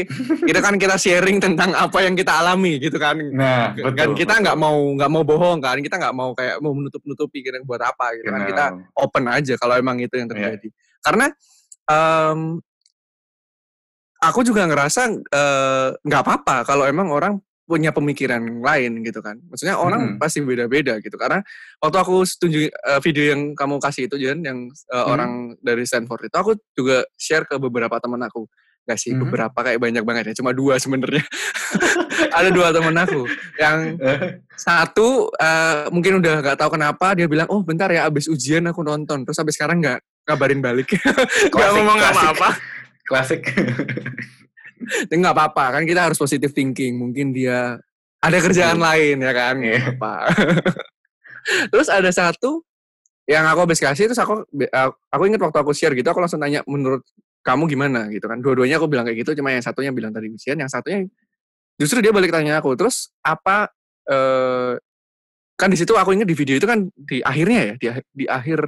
kita 0.43 0.59
kan 0.59 0.75
kita 0.75 0.95
sharing 0.95 1.39
tentang 1.39 1.71
apa 1.71 2.03
yang 2.03 2.11
kita 2.13 2.35
alami 2.35 2.75
gitu 2.77 2.95
kan. 2.95 3.15
Nah, 3.31 3.71
betul. 3.71 3.95
kan 3.95 4.09
kita 4.13 4.33
nggak 4.39 4.57
mau 4.57 4.75
nggak 4.93 5.07
mau 5.09 5.23
bohong 5.23 5.59
kan 5.59 5.79
kita 5.79 5.95
nggak 5.95 6.11
mau 6.11 6.31
kayak 6.33 6.59
mau 6.59 6.71
menutup 6.71 6.99
nutupi 7.03 7.39
kita 7.39 7.63
buat 7.63 7.79
apa 7.79 8.11
gitu 8.19 8.27
kan 8.27 8.43
kita 8.43 8.65
open 8.97 9.23
aja 9.25 9.53
kalau 9.55 9.75
emang 9.75 9.95
itu 9.97 10.11
Iya. 10.11 10.19
yang 10.19 10.27
terjadi 10.27 10.67
karena 10.99 11.25
em, 11.89 12.61
aku 14.19 14.39
juga 14.43 14.67
ngerasa 14.67 15.01
nggak 16.03 16.21
apa-apa 16.23 16.67
kalau 16.67 16.83
emang 16.85 17.07
orang 17.09 17.39
punya 17.63 17.93
pemikiran 17.93 18.41
lain 18.65 19.05
gitu 19.05 19.21
kan 19.21 19.37
maksudnya 19.45 19.77
orang 19.77 20.17
Mm-mm. 20.17 20.17
pasti 20.17 20.41
beda-beda 20.41 20.97
gitu 21.05 21.13
karena 21.21 21.45
waktu 21.77 21.97
aku 22.01 22.25
setuju 22.25 22.65
eh, 22.65 22.99
video 23.05 23.29
yang 23.29 23.53
kamu 23.53 23.77
kasih 23.77 24.09
itu 24.09 24.17
Jen 24.17 24.41
yang 24.41 24.65
eh, 24.73 24.97
Hmm. 24.97 25.13
orang 25.13 25.31
dari 25.61 25.85
Stanford 25.85 26.33
itu 26.33 26.35
aku 26.35 26.51
juga 26.73 27.05
share 27.13 27.45
ke 27.45 27.61
beberapa 27.61 28.01
teman 28.01 28.25
aku 28.25 28.49
Gak 28.89 28.97
sih 28.97 29.13
Mhm. 29.13 29.21
beberapa 29.21 29.53
kayak 29.61 29.77
banyak 29.85 30.01
banget 30.01 30.23
ya 30.33 30.41
cuma 30.41 30.49
dua 30.49 30.81
sebenarnya 30.81 31.21
ada 32.41 32.49
dua 32.49 32.73
teman 32.73 32.97
aku 32.97 33.29
yang 33.61 34.01
satu 34.65 35.29
eh, 35.37 35.93
mungkin 35.93 36.17
udah 36.17 36.41
nggak 36.41 36.57
tahu 36.57 36.73
kenapa 36.73 37.13
dia 37.13 37.29
bilang 37.29 37.45
oh 37.53 37.61
bentar 37.61 37.85
ya 37.93 38.09
abis 38.09 38.25
ujian 38.25 38.65
aku 38.65 38.81
nonton 38.81 39.29
terus 39.29 39.37
sampai 39.37 39.53
sekarang 39.53 39.77
nggak 39.77 40.01
ngabarin 40.29 40.61
balik 40.61 40.93
Klasik, 41.53 41.73
ngomong 41.73 41.97
klasik. 41.97 42.21
apa-apa 42.21 42.49
Klasik. 43.09 43.41
Ya, 45.09 45.15
nggak 45.17 45.33
apa-apa 45.35 45.65
kan 45.75 45.83
kita 45.83 46.07
harus 46.07 46.15
positive 46.15 46.53
thinking 46.53 46.95
mungkin 46.95 47.33
dia 47.33 47.81
ada 48.21 48.37
kerjaan 48.37 48.77
Betul. 48.77 48.85
lain 48.87 49.15
ya 49.19 49.33
kan 49.33 49.55
Iya. 49.59 49.79
apa 49.97 50.13
terus 51.73 51.89
ada 51.89 52.07
satu 52.13 52.63
yang 53.25 53.43
aku 53.45 53.65
habis 53.67 53.81
kasih 53.81 54.07
terus 54.07 54.21
aku 54.21 54.45
aku 55.09 55.23
ingat 55.25 55.41
waktu 55.41 55.57
aku 55.59 55.71
share 55.75 55.93
gitu 55.93 56.07
aku 56.07 56.21
langsung 56.21 56.39
tanya 56.39 56.61
menurut 56.69 57.03
kamu 57.43 57.65
gimana 57.67 58.07
gitu 58.13 58.25
kan 58.25 58.39
dua-duanya 58.39 58.77
aku 58.79 58.87
bilang 58.87 59.03
kayak 59.09 59.25
gitu 59.25 59.35
cuma 59.41 59.51
yang 59.51 59.63
satunya 59.63 59.91
bilang 59.91 60.13
tadi 60.13 60.29
ujian 60.29 60.57
yang 60.57 60.71
satunya 60.71 61.05
justru 61.75 61.99
dia 61.99 62.11
balik 62.11 62.31
tanya 62.31 62.59
aku 62.59 62.75
terus 62.75 63.11
apa 63.23 63.69
eh, 64.05 64.73
kan 65.55 65.69
di 65.69 65.77
situ 65.79 65.91
aku 65.95 66.15
ingat 66.15 66.27
di 66.27 66.35
video 66.39 66.55
itu 66.55 66.67
kan 66.67 66.87
di 66.95 67.19
akhirnya 67.19 67.61
ya 67.67 67.73
di 67.75 67.85
di 68.15 68.25
akhir 68.31 68.63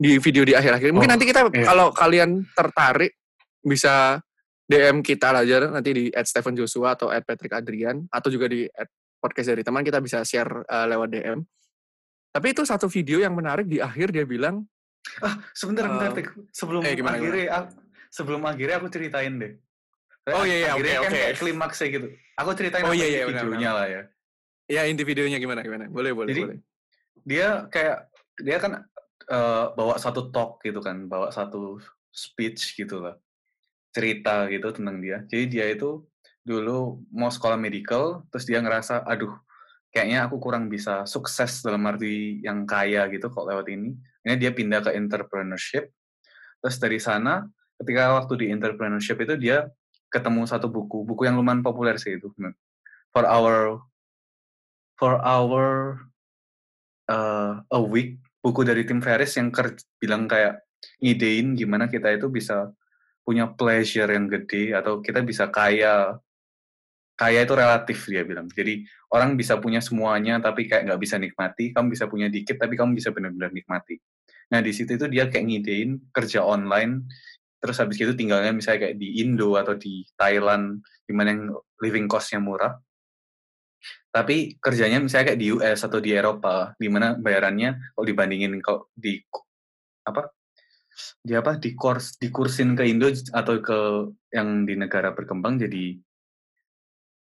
di 0.00 0.16
video 0.16 0.42
di 0.42 0.56
akhir-akhir 0.56 0.90
mungkin 0.90 1.12
Oh, 1.12 1.14
nanti 1.14 1.28
kita 1.28 1.44
iya. 1.52 1.64
kalau 1.66 1.92
kalian 1.92 2.48
tertarik 2.50 3.12
bisa 3.60 4.16
DM 4.64 5.04
kita 5.04 5.36
aja 5.36 5.68
nanti 5.68 5.90
di 5.92 6.04
at 6.08 6.24
Stephen 6.24 6.56
Joshua 6.56 6.96
atau 6.96 7.12
at 7.12 7.20
Patrick 7.20 7.52
Adrian 7.52 8.08
atau 8.08 8.32
juga 8.32 8.48
di 8.48 8.64
at 8.64 8.88
podcast 9.20 9.52
dari 9.52 9.60
teman 9.60 9.84
kita 9.84 10.00
bisa 10.00 10.24
share 10.24 10.64
eh, 10.64 10.86
lewat 10.88 11.08
DM 11.10 11.38
tapi 12.30 12.46
itu 12.48 12.62
satu 12.64 12.86
video 12.86 13.20
yang 13.20 13.34
menarik 13.34 13.66
di 13.66 13.76
akhir 13.76 14.08
dia 14.08 14.24
bilang 14.24 14.64
ah, 15.20 15.36
sebentar, 15.52 15.84
bentar, 15.84 16.12
Eh, 16.12 16.16
Tik. 16.16 16.28
Sebelum 16.48 16.80
eh, 16.80 16.94
gimana, 16.94 17.18
akhirnya, 17.18 17.46
aku- 17.50 17.74
sebelum 18.08 18.40
akhirnya 18.46 18.76
aku 18.78 18.88
ceritain 18.88 19.34
deh. 19.34 19.52
Oh, 20.30 20.46
iya, 20.46 20.56
iya, 20.62 20.70
oke, 20.76 20.86
kan 20.86 21.10
oke. 21.10 21.22
klimaksnya 21.42 21.86
gitu. 21.90 22.06
Aku 22.38 22.50
ceritain 22.54 22.84
Oh, 22.86 22.94
iya, 22.94 23.02
di 23.02 23.10
iya, 23.10 23.24
benar, 23.26 23.42
videonya 23.42 23.70
lah 23.74 23.86
ya. 23.90 24.02
ya 24.70 24.82
inti 24.86 25.02
videonya 25.02 25.42
gimana 25.42 25.66
gimana 25.66 25.90
boleh 25.90 26.14
boleh 26.14 26.30
Jadi, 26.30 26.42
boleh 26.46 26.58
dia 27.26 27.66
kayak 27.66 28.06
dia 28.38 28.56
kan 28.62 28.78
eh, 29.30 29.66
bawa 29.78 29.94
satu 29.96 30.34
talk 30.34 30.60
gitu 30.66 30.82
kan, 30.82 31.06
bawa 31.06 31.30
satu 31.30 31.78
speech 32.10 32.74
gitu 32.74 33.00
lah, 33.06 33.14
cerita 33.94 34.50
gitu 34.50 34.74
tentang 34.74 34.98
dia. 34.98 35.22
Jadi 35.30 35.44
dia 35.46 35.66
itu 35.70 36.02
dulu 36.42 37.06
mau 37.14 37.30
sekolah 37.30 37.54
medical, 37.54 38.26
terus 38.34 38.44
dia 38.48 38.58
ngerasa, 38.58 39.06
aduh, 39.06 39.30
kayaknya 39.94 40.26
aku 40.26 40.36
kurang 40.42 40.66
bisa 40.66 41.06
sukses 41.06 41.62
dalam 41.62 41.86
arti 41.86 42.42
yang 42.42 42.66
kaya 42.66 43.06
gitu 43.10 43.30
kok 43.30 43.46
lewat 43.46 43.70
ini. 43.70 43.94
Ini 44.26 44.34
dia 44.36 44.50
pindah 44.50 44.84
ke 44.84 44.90
entrepreneurship. 44.98 45.90
Terus 46.60 46.76
dari 46.76 46.98
sana, 47.00 47.46
ketika 47.80 48.20
waktu 48.20 48.32
di 48.44 48.46
entrepreneurship 48.52 49.16
itu 49.24 49.34
dia 49.40 49.70
ketemu 50.10 50.44
satu 50.44 50.66
buku, 50.68 51.06
buku 51.06 51.24
yang 51.24 51.38
lumayan 51.38 51.62
populer 51.62 51.96
sih 51.96 52.18
itu. 52.18 52.28
For 53.10 53.24
our 53.24 53.80
for 55.00 55.16
our 55.24 55.96
uh, 57.08 57.64
a 57.72 57.80
week 57.80 58.20
buku 58.40 58.60
dari 58.64 58.82
Tim 58.88 59.04
Ferriss 59.04 59.36
yang 59.36 59.52
ker 59.52 59.76
bilang 60.00 60.24
kayak 60.26 60.64
ngidein 61.00 61.56
gimana 61.56 61.86
kita 61.88 62.08
itu 62.16 62.32
bisa 62.32 62.72
punya 63.20 63.46
pleasure 63.52 64.08
yang 64.08 64.26
gede 64.26 64.72
atau 64.72 65.04
kita 65.04 65.20
bisa 65.20 65.52
kaya 65.52 66.16
kaya 67.20 67.44
itu 67.44 67.52
relatif 67.52 68.08
dia 68.08 68.24
bilang. 68.24 68.48
Jadi 68.48 68.80
orang 69.12 69.36
bisa 69.36 69.60
punya 69.60 69.84
semuanya 69.84 70.40
tapi 70.40 70.64
kayak 70.64 70.88
nggak 70.88 71.00
bisa 71.04 71.20
nikmati, 71.20 71.76
kamu 71.76 71.92
bisa 71.92 72.08
punya 72.08 72.32
dikit 72.32 72.56
tapi 72.56 72.80
kamu 72.80 72.96
bisa 72.96 73.12
benar-benar 73.12 73.52
nikmati. 73.52 74.00
Nah 74.48 74.64
di 74.64 74.72
situ 74.72 74.96
itu 74.96 75.04
dia 75.04 75.28
kayak 75.28 75.44
ngidein 75.44 76.00
kerja 76.16 76.40
online, 76.40 77.04
terus 77.60 77.76
habis 77.76 78.00
itu 78.00 78.16
tinggalnya 78.16 78.56
misalnya 78.56 78.88
kayak 78.88 78.96
di 78.96 79.20
Indo 79.20 79.52
atau 79.60 79.76
di 79.76 80.00
Thailand, 80.16 80.80
di 81.04 81.12
mana 81.12 81.28
yang 81.28 81.44
living 81.84 82.08
cost-nya 82.08 82.40
murah. 82.40 82.72
Tapi 84.10 84.58
kerjanya 84.58 84.98
misalnya 84.98 85.32
kayak 85.32 85.40
di 85.40 85.48
US 85.54 85.86
atau 85.86 86.02
di 86.02 86.10
Eropa, 86.10 86.74
di 86.76 86.90
mana 86.90 87.14
bayarannya 87.14 87.94
kalau 87.94 88.06
dibandingin 88.06 88.58
kalau 88.58 88.90
di 88.92 89.22
apa 90.02 90.34
di 91.22 91.32
apa 91.32 91.56
di 91.56 91.72
kurs 91.78 92.18
dikursin 92.18 92.74
ke 92.74 92.84
Indo 92.84 93.08
atau 93.08 93.54
ke 93.62 93.78
yang 94.34 94.66
di 94.66 94.74
negara 94.74 95.14
berkembang 95.14 95.62
jadi 95.62 95.96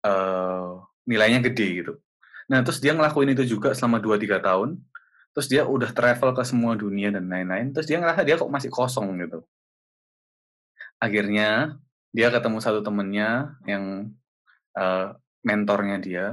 uh, 0.05 0.83
nilainya 1.09 1.39
gede 1.43 1.67
gitu. 1.83 1.93
Nah, 2.47 2.63
terus 2.63 2.79
dia 2.79 2.95
ngelakuin 2.95 3.35
itu 3.35 3.57
juga 3.57 3.75
selama 3.75 3.99
2-3 3.99 4.39
tahun, 4.39 4.79
terus 5.35 5.47
dia 5.51 5.67
udah 5.67 5.91
travel 5.91 6.31
ke 6.31 6.43
semua 6.47 6.79
dunia 6.79 7.11
dan 7.11 7.27
lain-lain, 7.27 7.75
terus 7.75 7.87
dia 7.91 7.99
ngerasa 7.99 8.23
dia 8.23 8.39
kok 8.39 8.47
masih 8.47 8.71
kosong 8.71 9.19
gitu. 9.19 9.43
Akhirnya 10.97 11.75
dia 12.15 12.31
ketemu 12.31 12.57
satu 12.63 12.79
temennya 12.81 13.59
yang 13.67 14.15
uh, 14.79 15.13
mentornya 15.47 15.97
dia. 16.03 16.25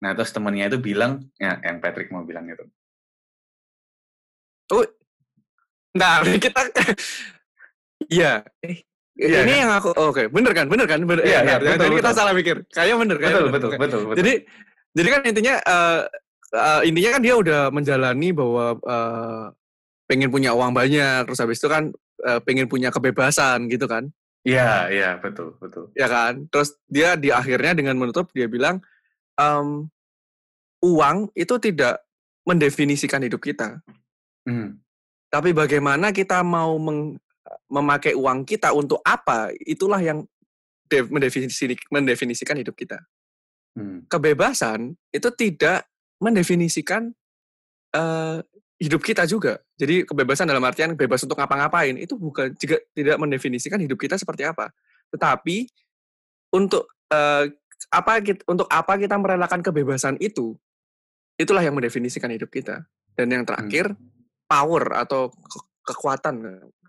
Nah, 0.00 0.10
terus 0.16 0.32
temennya 0.32 0.72
itu 0.72 0.80
bilang, 0.80 1.28
ya 1.36 1.60
yang 1.60 1.78
Patrick 1.84 2.08
mau 2.08 2.24
bilang 2.24 2.48
itu. 2.48 2.64
Oh, 4.72 4.88
nah 5.92 6.24
kita, 6.44 6.72
iya, 8.08 8.40
eh, 8.64 8.80
Iya, 9.12 9.44
ini 9.44 9.52
kan? 9.52 9.60
yang 9.68 9.72
aku 9.76 9.88
oh, 9.92 10.08
oke, 10.08 10.16
okay. 10.16 10.26
bener 10.32 10.52
kan? 10.56 10.66
Bener 10.72 10.86
kan? 10.88 11.04
Bener, 11.04 11.20
ya, 11.20 11.44
ya, 11.44 11.60
betul, 11.60 11.76
betul. 11.76 11.98
kita 12.00 12.10
salah 12.16 12.32
mikir. 12.32 12.56
Kayaknya 12.72 12.96
bener 12.96 13.16
kan? 13.20 13.28
Betul, 13.28 13.44
betul, 13.52 13.70
betul, 13.76 14.00
betul. 14.08 14.18
Jadi 14.24 14.32
jadi 14.92 15.08
kan 15.12 15.20
intinya 15.28 15.54
uh, 15.68 16.00
uh, 16.56 16.80
intinya 16.80 17.10
kan 17.12 17.22
dia 17.22 17.34
udah 17.36 17.60
menjalani 17.68 18.28
bahwa 18.32 18.64
uh, 18.80 19.44
pengen 20.08 20.32
punya 20.32 20.56
uang 20.56 20.72
banyak, 20.72 21.28
terus 21.28 21.40
habis 21.44 21.60
itu 21.60 21.68
kan 21.68 21.92
uh, 22.24 22.40
pengen 22.40 22.72
punya 22.72 22.88
kebebasan 22.88 23.68
gitu 23.68 23.84
kan? 23.84 24.08
Iya, 24.42 24.90
iya, 24.90 25.10
betul, 25.22 25.54
betul. 25.62 25.94
Ya 25.94 26.10
kan? 26.10 26.50
Terus 26.50 26.74
dia 26.90 27.14
di 27.14 27.30
akhirnya 27.30 27.78
dengan 27.78 27.94
menutup 27.94 28.30
dia 28.34 28.50
bilang 28.50 28.82
um, 29.38 29.86
uang 30.82 31.30
itu 31.38 31.54
tidak 31.62 32.02
mendefinisikan 32.42 33.22
hidup 33.22 33.38
kita. 33.38 33.78
Hmm. 34.42 34.82
Tapi 35.30 35.54
bagaimana 35.54 36.10
kita 36.10 36.42
mau 36.42 36.74
meng, 36.82 37.16
memakai 37.70 38.18
uang 38.18 38.42
kita 38.42 38.74
untuk 38.74 38.98
apa, 39.06 39.54
itulah 39.62 40.02
yang 40.02 40.26
mendefinisi, 40.90 41.78
mendefinisikan 41.88 42.58
hidup 42.58 42.74
kita. 42.74 42.98
Hmm. 43.78 44.04
Kebebasan 44.10 44.98
itu 45.14 45.30
tidak 45.38 45.86
mendefinisikan 46.20 47.14
uh, 47.96 48.42
hidup 48.82 48.98
kita 48.98 49.22
juga. 49.30 49.62
Jadi 49.78 50.02
kebebasan 50.02 50.50
dalam 50.50 50.62
artian 50.66 50.98
bebas 50.98 51.22
untuk 51.22 51.38
ngapa-ngapain 51.38 51.94
itu 51.94 52.18
bukan 52.18 52.50
juga 52.58 52.82
tidak 52.90 53.16
mendefinisikan 53.22 53.78
hidup 53.78 53.94
kita 53.94 54.18
seperti 54.18 54.42
apa. 54.42 54.74
Tetapi 55.14 55.70
untuk 56.58 56.90
uh, 57.14 57.46
apa 57.94 58.12
kita, 58.18 58.42
untuk 58.50 58.66
apa 58.66 58.98
kita 58.98 59.14
merelakan 59.14 59.62
kebebasan 59.62 60.18
itu, 60.18 60.58
itulah 61.38 61.62
yang 61.62 61.78
mendefinisikan 61.78 62.34
hidup 62.34 62.50
kita. 62.50 62.82
Dan 63.14 63.30
yang 63.30 63.46
terakhir 63.46 63.94
hmm. 63.94 64.50
power 64.50 64.98
atau 64.98 65.30
kekuatan 65.86 66.34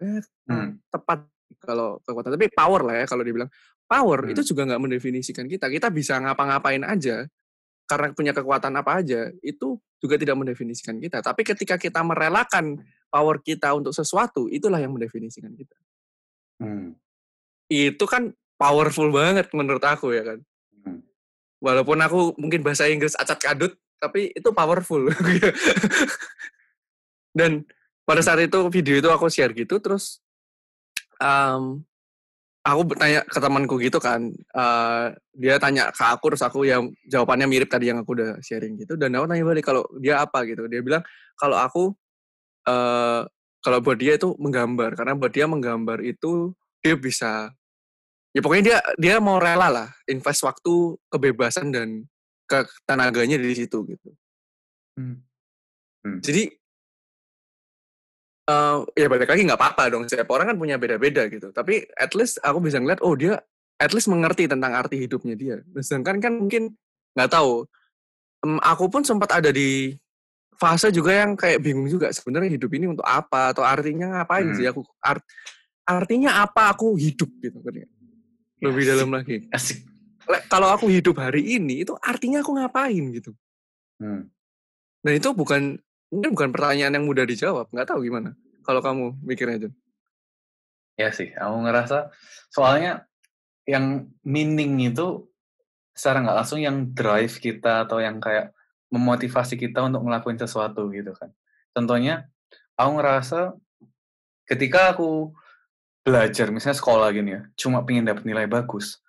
eh, 0.02 0.22
hmm. 0.50 0.90
tepat 0.90 1.30
kalau 1.62 2.02
kekuatan 2.02 2.34
tapi 2.38 2.48
power 2.54 2.82
lah 2.86 2.96
ya 3.04 3.06
kalau 3.10 3.24
dibilang 3.26 3.50
power 3.86 4.30
hmm. 4.30 4.32
itu 4.38 4.42
juga 4.54 4.70
nggak 4.70 4.82
mendefinisikan 4.82 5.46
kita 5.50 5.68
kita 5.68 5.90
bisa 5.90 6.22
ngapa-ngapain 6.22 6.86
aja 6.86 7.26
karena 7.88 8.16
punya 8.16 8.32
kekuatan 8.32 8.74
apa 8.80 9.04
aja 9.04 9.32
itu 9.44 9.80
juga 10.00 10.16
tidak 10.16 10.40
mendefinisikan 10.40 11.00
kita 11.00 11.20
tapi 11.20 11.44
ketika 11.44 11.76
kita 11.76 12.00
merelakan 12.04 12.80
power 13.12 13.40
kita 13.40 13.76
untuk 13.76 13.92
sesuatu 13.92 14.48
itulah 14.48 14.80
yang 14.80 14.96
mendefinisikan 14.96 15.52
kita 15.54 15.76
hmm. 16.64 16.96
itu 17.68 18.06
kan 18.08 18.32
powerful 18.56 19.12
banget 19.12 19.52
menurut 19.52 19.84
aku 19.84 20.16
ya 20.16 20.24
kan 20.24 20.40
hmm. 20.84 21.00
walaupun 21.60 22.00
aku 22.00 22.36
mungkin 22.40 22.64
bahasa 22.64 22.88
Inggris 22.88 23.16
acak 23.20 23.44
kadut 23.44 23.76
tapi 24.00 24.32
itu 24.36 24.50
powerful 24.52 25.08
dan 27.40 27.64
pada 28.04 28.20
saat 28.20 28.44
itu 28.44 28.60
video 28.68 29.00
itu 29.00 29.08
aku 29.08 29.32
share 29.32 29.56
gitu 29.56 29.80
terus 29.80 30.20
um, 31.24 31.88
aku 32.64 32.82
bertanya 32.96 33.28
ke 33.28 33.40
temanku 33.44 33.76
gitu 33.84 34.00
kan 34.00 34.32
uh, 34.56 35.12
dia 35.36 35.60
tanya 35.60 35.92
ke 35.92 36.00
aku 36.00 36.32
terus 36.32 36.44
aku 36.48 36.64
yang 36.64 36.88
jawabannya 37.12 37.44
mirip 37.44 37.68
tadi 37.68 37.92
yang 37.92 38.00
aku 38.00 38.16
udah 38.16 38.40
sharing 38.40 38.80
gitu 38.80 38.96
dan 38.96 39.12
aku 39.20 39.28
tanya 39.28 39.44
balik 39.44 39.66
kalau 39.68 39.84
dia 40.00 40.24
apa 40.24 40.48
gitu 40.48 40.64
dia 40.72 40.80
bilang 40.80 41.04
kalau 41.36 41.60
aku 41.60 41.84
uh, 42.72 43.28
kalau 43.60 43.80
buat 43.84 44.00
dia 44.00 44.16
itu 44.16 44.32
menggambar 44.40 44.96
karena 44.96 45.14
buat 45.16 45.32
dia 45.36 45.44
menggambar 45.44 46.00
itu 46.08 46.56
dia 46.80 46.96
bisa 46.96 47.52
ya 48.32 48.40
pokoknya 48.40 48.64
dia 48.64 48.78
dia 48.96 49.16
mau 49.20 49.44
rela 49.44 49.68
lah 49.68 49.90
invest 50.08 50.48
waktu 50.48 50.96
kebebasan 51.12 51.68
dan 51.76 52.08
ke 52.48 52.64
tenaganya 52.88 53.36
di 53.36 53.52
situ 53.60 53.84
gitu 53.92 54.10
hmm. 54.96 55.20
Hmm. 56.08 56.20
jadi 56.24 56.48
Uh, 58.44 58.84
ya 59.00 59.08
balik 59.08 59.32
lagi 59.32 59.48
nggak 59.48 59.56
apa-apa 59.56 59.88
dong, 59.88 60.04
setiap 60.04 60.28
orang 60.36 60.52
kan 60.52 60.58
punya 60.60 60.76
beda-beda 60.76 61.32
gitu. 61.32 61.56
Tapi 61.56 61.88
at 61.96 62.12
least 62.12 62.44
aku 62.44 62.60
bisa 62.60 62.80
ngeliat, 62.80 63.00
oh 63.00 63.16
dia 63.16 63.40
at 63.80 63.92
least 63.96 64.12
mengerti 64.12 64.52
tentang 64.52 64.76
arti 64.76 65.00
hidupnya 65.00 65.36
dia. 65.40 65.56
Sedangkan 65.80 66.20
kan 66.20 66.34
mungkin 66.36 66.76
nggak 67.16 67.32
tahu. 67.32 67.64
Um, 68.44 68.60
aku 68.60 68.92
pun 68.92 69.08
sempat 69.08 69.32
ada 69.40 69.56
di 69.56 69.96
fase 70.64 70.94
juga 70.94 71.12
yang 71.12 71.36
kayak 71.36 71.60
bingung 71.60 71.90
juga 71.90 72.10
sebenarnya 72.14 72.56
hidup 72.56 72.72
ini 72.78 72.86
untuk 72.88 73.06
apa 73.06 73.52
atau 73.52 73.66
artinya 73.66 74.22
ngapain 74.22 74.48
hmm. 74.48 74.58
sih 74.58 74.66
aku 74.70 74.86
art, 75.02 75.24
artinya 75.84 76.40
apa 76.46 76.72
aku 76.72 76.96
hidup 76.96 77.30
gitu 77.42 77.60
kan 77.60 77.84
ya. 77.84 77.88
lebih 78.64 78.84
dalam 78.88 79.10
lagi 79.12 79.44
asik 79.52 79.84
kalau 80.48 80.72
aku 80.72 80.88
hidup 80.88 81.20
hari 81.20 81.60
ini 81.60 81.84
itu 81.84 81.94
artinya 82.00 82.40
aku 82.40 82.56
ngapain 82.56 83.04
gitu 83.12 83.36
hmm. 84.00 84.24
dan 85.04 85.12
itu 85.12 85.30
bukan 85.36 85.76
Mungkin 86.14 86.30
bukan 86.38 86.50
pertanyaan 86.54 86.94
yang 86.94 87.06
mudah 87.10 87.26
dijawab, 87.26 87.74
nggak 87.74 87.90
tahu 87.90 88.06
gimana. 88.06 88.38
Kalau 88.62 88.86
kamu 88.86 89.18
mikirnya, 89.26 89.66
John. 89.66 89.74
Ya 90.94 91.10
sih, 91.10 91.34
aku 91.34 91.58
ngerasa 91.66 92.14
soalnya 92.54 93.10
yang 93.66 94.14
meaning 94.22 94.94
itu 94.94 95.26
secara 95.98 96.22
nggak 96.22 96.38
langsung 96.38 96.62
yang 96.62 96.94
drive 96.94 97.42
kita 97.42 97.90
atau 97.90 97.98
yang 97.98 98.22
kayak 98.22 98.54
memotivasi 98.94 99.58
kita 99.58 99.82
untuk 99.82 100.06
ngelakuin 100.06 100.38
sesuatu 100.38 100.86
gitu 100.94 101.18
kan. 101.18 101.34
Contohnya, 101.74 102.30
aku 102.78 102.92
ngerasa 103.02 103.58
ketika 104.46 104.94
aku 104.94 105.34
belajar, 106.06 106.54
misalnya 106.54 106.78
sekolah 106.78 107.10
gini 107.10 107.32
ya, 107.34 107.42
cuma 107.58 107.82
pengen 107.82 108.06
dapat 108.06 108.30
nilai 108.30 108.46
bagus, 108.46 109.02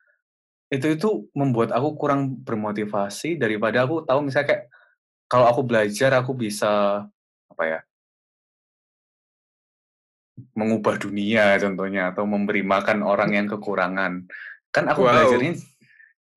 itu 0.73 0.97
itu 0.97 1.11
membuat 1.37 1.77
aku 1.77 2.01
kurang 2.01 2.41
bermotivasi 2.41 3.37
daripada 3.37 3.85
aku 3.85 4.09
tahu 4.09 4.25
misalnya 4.25 4.49
kayak 4.57 4.65
kalau 5.35 5.51
aku 5.51 5.67
belajar 5.67 6.15
aku 6.15 6.31
bisa 6.31 7.03
apa 7.51 7.65
ya 7.67 7.81
mengubah 10.55 10.95
dunia 10.95 11.59
contohnya 11.59 12.15
atau 12.15 12.23
memberi 12.23 12.63
makan 12.63 13.03
orang 13.03 13.35
yang 13.35 13.51
kekurangan. 13.51 14.31
Kan 14.71 14.85
aku 14.87 15.03
wow. 15.03 15.11
belajarnya 15.11 15.59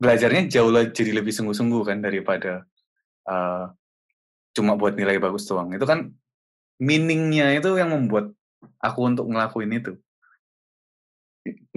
belajarnya 0.01 0.41
jauh 0.49 0.73
lebih 0.73 0.97
jadi 0.97 1.11
lebih 1.13 1.29
sungguh-sungguh 1.29 1.85
kan 1.85 2.01
daripada 2.01 2.65
uh, 3.29 3.69
cuma 4.57 4.73
buat 4.73 4.97
nilai 4.97 5.21
bagus 5.21 5.45
doang. 5.45 5.69
Itu 5.77 5.85
kan 5.85 6.09
meaningnya 6.81 7.53
itu 7.53 7.77
yang 7.77 7.93
membuat 7.93 8.33
aku 8.81 9.13
untuk 9.13 9.29
ngelakuin 9.29 9.77
itu. 9.77 9.93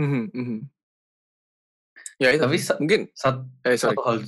Mm 0.00 0.32
-hmm. 0.32 0.58
ya 2.16 2.32
itu 2.32 2.42
tapi 2.42 2.56
mungkin 2.80 3.00
satu, 3.12 3.44
eh, 3.68 3.76
satu 3.76 4.00
hal 4.02 4.24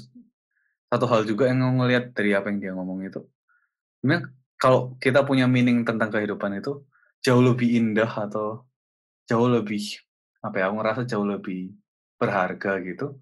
satu 0.93 1.09
hal 1.09 1.25
juga 1.25 1.49
yang 1.49 1.81
ngelihat 1.81 2.13
dari 2.13 2.37
apa 2.37 2.53
yang 2.53 2.61
dia 2.61 2.73
ngomong 2.77 3.01
itu. 3.09 3.25
Sebenarnya 4.05 4.29
kalau 4.61 4.93
kita 5.01 5.25
punya 5.25 5.49
meaning 5.49 5.89
tentang 5.89 6.13
kehidupan 6.13 6.61
itu 6.61 6.85
jauh 7.25 7.41
lebih 7.41 7.81
indah 7.81 8.13
atau 8.13 8.69
jauh 9.25 9.49
lebih 9.49 9.81
apa 10.45 10.61
ya 10.61 10.69
aku 10.69 10.77
ngerasa 10.77 11.03
jauh 11.09 11.25
lebih 11.25 11.73
berharga 12.21 12.77
gitu. 12.85 13.17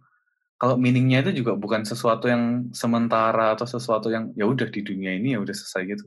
Kalau 0.58 0.74
meaningnya 0.74 1.22
itu 1.22 1.46
juga 1.46 1.54
bukan 1.54 1.86
sesuatu 1.86 2.26
yang 2.26 2.74
sementara 2.74 3.54
atau 3.54 3.70
sesuatu 3.70 4.10
yang 4.10 4.34
ya 4.34 4.50
udah 4.50 4.66
di 4.66 4.82
dunia 4.82 5.14
ini 5.14 5.38
ya 5.38 5.40
udah 5.40 5.54
selesai 5.54 5.82
gitu. 5.94 6.04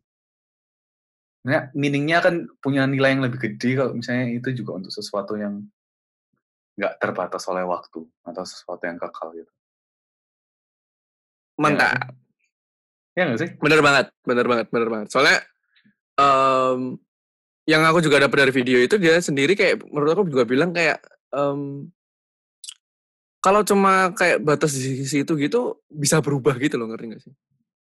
Nah 1.47 1.71
meaningnya 1.71 2.19
akan 2.19 2.35
punya 2.59 2.83
nilai 2.83 3.15
yang 3.15 3.23
lebih 3.23 3.39
gede 3.39 3.79
kalau 3.79 3.95
misalnya 3.95 4.35
itu 4.35 4.51
juga 4.51 4.83
untuk 4.83 4.91
sesuatu 4.91 5.39
yang 5.39 5.63
nggak 6.75 6.99
terbatas 6.99 7.47
oleh 7.47 7.63
waktu 7.63 8.03
atau 8.27 8.43
sesuatu 8.43 8.83
yang 8.83 8.99
kekal 8.99 9.31
gitu 9.31 9.53
Mantap. 11.57 12.13
Ya 13.13 13.29
nggak 13.29 13.39
sih? 13.39 13.49
Bener 13.61 13.79
banget, 13.85 14.09
bener 14.25 14.45
banget, 14.49 14.67
bener 14.73 14.89
banget. 14.89 15.07
Soalnya 15.13 15.37
um, 16.17 16.97
yang 17.69 17.85
aku 17.85 18.03
juga 18.03 18.19
dapat 18.19 18.47
dari 18.47 18.53
video 18.53 18.81
itu 18.81 18.97
dia 18.97 19.21
sendiri 19.21 19.53
kayak 19.53 19.85
menurut 19.87 20.17
aku 20.17 20.23
juga 20.27 20.43
bilang 20.43 20.73
kayak 20.73 20.99
um, 21.31 21.87
kalau 23.43 23.61
cuma 23.61 24.11
kayak 24.15 24.39
batas 24.39 24.75
di 24.75 25.03
situ 25.03 25.35
gitu 25.35 25.83
bisa 25.91 26.23
berubah 26.23 26.55
gitu 26.59 26.79
loh 26.79 26.89
ngerti 26.89 27.05
gak 27.11 27.21
sih? 27.27 27.33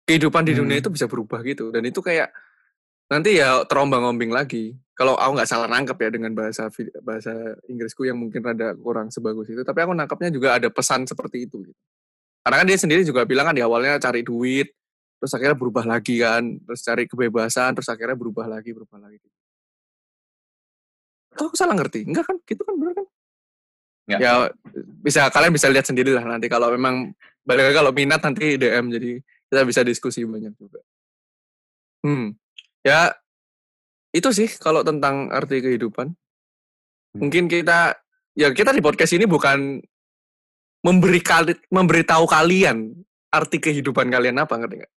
Kehidupan 0.08 0.42
di 0.48 0.52
dunia 0.56 0.80
Hmm. 0.80 0.82
itu 0.82 0.90
bisa 0.90 1.06
berubah 1.06 1.44
gitu 1.46 1.70
dan 1.70 1.84
itu 1.86 2.00
kayak 2.02 2.32
nanti 3.12 3.36
ya 3.38 3.62
terombang-ambing 3.68 4.32
lagi. 4.32 4.72
Kalau 4.92 5.16
aku 5.16 5.40
nggak 5.40 5.48
salah 5.48 5.68
nangkep 5.68 5.96
ya 6.00 6.08
dengan 6.12 6.32
bahasa 6.36 6.68
bahasa 7.04 7.32
Inggrisku 7.68 8.04
yang 8.08 8.16
mungkin 8.20 8.44
rada 8.44 8.76
kurang 8.76 9.08
sebagus 9.08 9.48
itu, 9.48 9.60
tapi 9.64 9.84
aku 9.84 9.92
nangkapnya 9.96 10.28
juga 10.32 10.56
ada 10.56 10.68
pesan 10.68 11.08
seperti 11.08 11.48
itu. 11.48 11.64
Gitu. 11.64 11.80
Karena 12.42 12.56
kan 12.62 12.66
dia 12.66 12.78
sendiri 12.78 13.02
juga 13.06 13.22
bilang 13.22 13.50
kan 13.50 13.54
di 13.54 13.62
awalnya 13.62 14.02
cari 14.02 14.26
duit, 14.26 14.74
terus 15.22 15.32
akhirnya 15.32 15.54
berubah 15.54 15.86
lagi 15.86 16.18
kan, 16.18 16.42
terus 16.66 16.82
cari 16.82 17.06
kebebasan, 17.06 17.70
terus 17.78 17.86
akhirnya 17.86 18.18
berubah 18.18 18.50
lagi, 18.50 18.74
berubah 18.74 18.98
lagi. 18.98 19.22
Atau 21.32 21.48
aku 21.48 21.56
salah 21.56 21.78
ngerti? 21.78 22.02
Enggak 22.04 22.26
kan? 22.26 22.36
Gitu 22.42 22.62
kan 22.66 22.74
bener 22.74 22.94
kan? 22.98 23.06
Nggak. 24.10 24.18
Ya 24.18 24.32
bisa 25.02 25.30
kalian 25.30 25.54
bisa 25.54 25.70
lihat 25.70 25.86
sendiri 25.86 26.10
lah 26.10 26.26
nanti 26.26 26.50
kalau 26.50 26.74
memang 26.74 27.14
balik 27.46 27.70
lagi 27.70 27.76
kalau 27.78 27.92
minat 27.94 28.20
nanti 28.22 28.58
DM 28.58 28.90
jadi 28.90 29.10
kita 29.22 29.62
bisa 29.62 29.80
diskusi 29.86 30.26
banyak 30.26 30.54
juga. 30.58 30.82
Hmm. 32.02 32.34
Ya 32.82 33.14
itu 34.10 34.28
sih 34.34 34.50
kalau 34.58 34.82
tentang 34.82 35.30
arti 35.30 35.62
kehidupan. 35.62 36.10
Mungkin 37.14 37.46
kita 37.46 37.94
ya 38.34 38.50
kita 38.50 38.74
di 38.74 38.82
podcast 38.82 39.14
ini 39.14 39.28
bukan 39.28 39.78
memberi 40.82 41.22
kali 41.22 41.54
memberitahu 41.70 42.26
kalian 42.26 42.90
arti 43.32 43.62
kehidupan 43.62 44.10
kalian 44.10 44.42
apa 44.42 44.54
ngerti 44.58 44.82
nggak? 44.82 44.92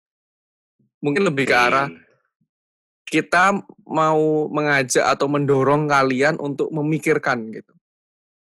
Mungkin 1.03 1.23
lebih 1.27 1.45
ke 1.51 1.55
arah 1.55 1.91
kita 3.03 3.61
mau 3.85 4.49
mengajak 4.49 5.05
atau 5.05 5.29
mendorong 5.29 5.85
kalian 5.85 6.39
untuk 6.39 6.71
memikirkan 6.71 7.51
gitu. 7.51 7.75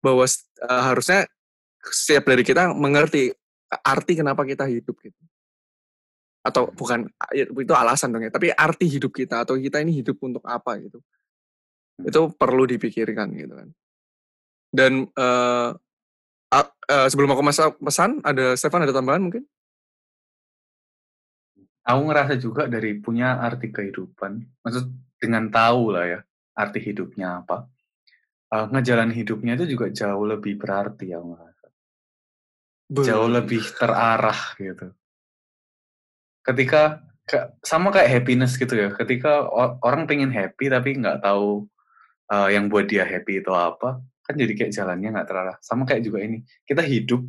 Bahwa 0.03 0.27
uh, 0.27 0.83
harusnya 0.93 1.25
setiap 1.81 2.29
dari 2.29 2.43
kita 2.43 2.75
mengerti 2.75 3.33
arti 3.71 4.13
kenapa 4.19 4.43
kita 4.43 4.67
hidup 4.67 4.99
gitu. 5.01 5.17
Atau 6.43 6.75
bukan 6.75 7.07
ya, 7.33 7.47
itu 7.47 7.75
alasan 7.75 8.13
dong 8.13 8.27
ya 8.27 8.33
tapi 8.35 8.51
arti 8.51 8.87
hidup 8.91 9.15
kita 9.15 9.47
atau 9.47 9.55
kita 9.57 9.79
ini 9.81 10.03
hidup 10.03 10.19
untuk 10.21 10.43
apa 10.45 10.77
gitu. 10.83 10.99
Itu 12.03 12.35
perlu 12.35 12.67
dipikirkan 12.67 13.31
gitu 13.39 13.55
kan. 13.55 13.69
Dan 14.69 14.93
uh, 15.17 15.73
uh, 16.53 16.67
uh, 16.67 17.07
sebelum 17.09 17.33
aku 17.33 17.43
masuk 17.45 17.77
pesan 17.81 18.21
ada 18.25 18.55
Stefan 18.55 18.85
ada 18.85 18.95
tambahan 18.95 19.23
mungkin? 19.25 19.45
Aku 21.89 22.05
ngerasa 22.05 22.37
juga 22.37 22.69
dari 22.69 23.01
punya 23.01 23.41
arti 23.41 23.73
kehidupan 23.73 24.45
maksud 24.61 24.93
dengan 25.17 25.49
tahu 25.49 25.97
lah 25.97 26.05
ya 26.05 26.21
arti 26.53 26.85
hidupnya 26.85 27.41
apa 27.41 27.65
uh, 28.53 28.67
ngejalan 28.73 29.13
hidupnya 29.13 29.57
itu 29.57 29.77
juga 29.77 29.89
jauh 29.93 30.25
lebih 30.25 30.61
berarti 30.61 31.17
aku 31.17 31.27
ngerasa. 31.37 31.67
Jauh 33.05 33.29
lebih 33.29 33.63
terarah 33.77 34.57
gitu. 34.57 34.93
Ketika 36.45 37.05
ke, 37.29 37.39
sama 37.61 37.93
kayak 37.93 38.09
happiness 38.09 38.57
gitu 38.57 38.73
ya 38.73 38.89
ketika 38.97 39.45
orang 39.85 40.09
pengen 40.09 40.33
happy 40.33 40.73
tapi 40.73 40.97
nggak 40.97 41.21
tahu 41.21 41.69
uh, 42.33 42.49
yang 42.49 42.73
buat 42.73 42.89
dia 42.89 43.05
happy 43.05 43.45
itu 43.45 43.53
apa 43.53 44.01
kan 44.29 44.37
jadi 44.37 44.53
kayak 44.53 44.73
jalannya 44.77 45.09
nggak 45.09 45.29
terarah 45.29 45.57
sama 45.65 45.89
kayak 45.89 46.05
juga 46.05 46.21
ini 46.21 46.45
kita 46.69 46.85
hidup 46.85 47.25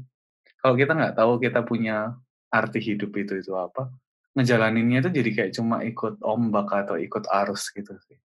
kalau 0.59 0.75
kita 0.75 0.91
nggak 0.91 1.15
tahu 1.15 1.39
kita 1.39 1.63
punya 1.63 2.19
arti 2.51 2.83
hidup 2.83 3.15
itu 3.15 3.39
itu 3.39 3.55
apa 3.55 3.87
ngejalaninnya 4.35 5.07
itu 5.07 5.09
jadi 5.15 5.29
kayak 5.31 5.51
cuma 5.55 5.79
ikut 5.87 6.19
ombak 6.19 6.67
atau 6.75 6.99
ikut 6.99 7.23
arus 7.31 7.71
gitu 7.71 7.95
sih 8.03 8.19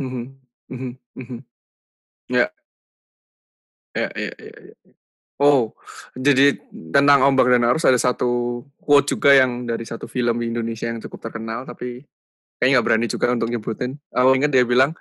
mm 0.00 0.08
-hmm. 0.08 0.26
Mm 0.72 0.96
-hmm. 1.20 1.40
ya 2.32 2.48
ya 3.92 4.08
ya 4.16 4.32
ya, 4.40 4.54
ya. 4.72 4.74
Oh, 5.40 5.72
jadi 6.12 6.60
tentang 6.68 7.24
ombak 7.24 7.48
dan 7.48 7.64
arus 7.64 7.88
ada 7.88 7.96
satu 7.96 8.60
quote 8.76 9.16
juga 9.16 9.32
yang 9.32 9.64
dari 9.64 9.88
satu 9.88 10.04
film 10.04 10.36
di 10.36 10.52
Indonesia 10.52 10.84
yang 10.84 11.00
cukup 11.00 11.32
terkenal, 11.32 11.64
tapi 11.64 12.04
kayaknya 12.60 12.76
nggak 12.76 12.84
berani 12.84 13.06
juga 13.08 13.32
untuk 13.32 13.48
nyebutin. 13.48 13.96
Aku 14.12 14.36
ingat 14.36 14.52
dia 14.52 14.68
bilang, 14.68 14.92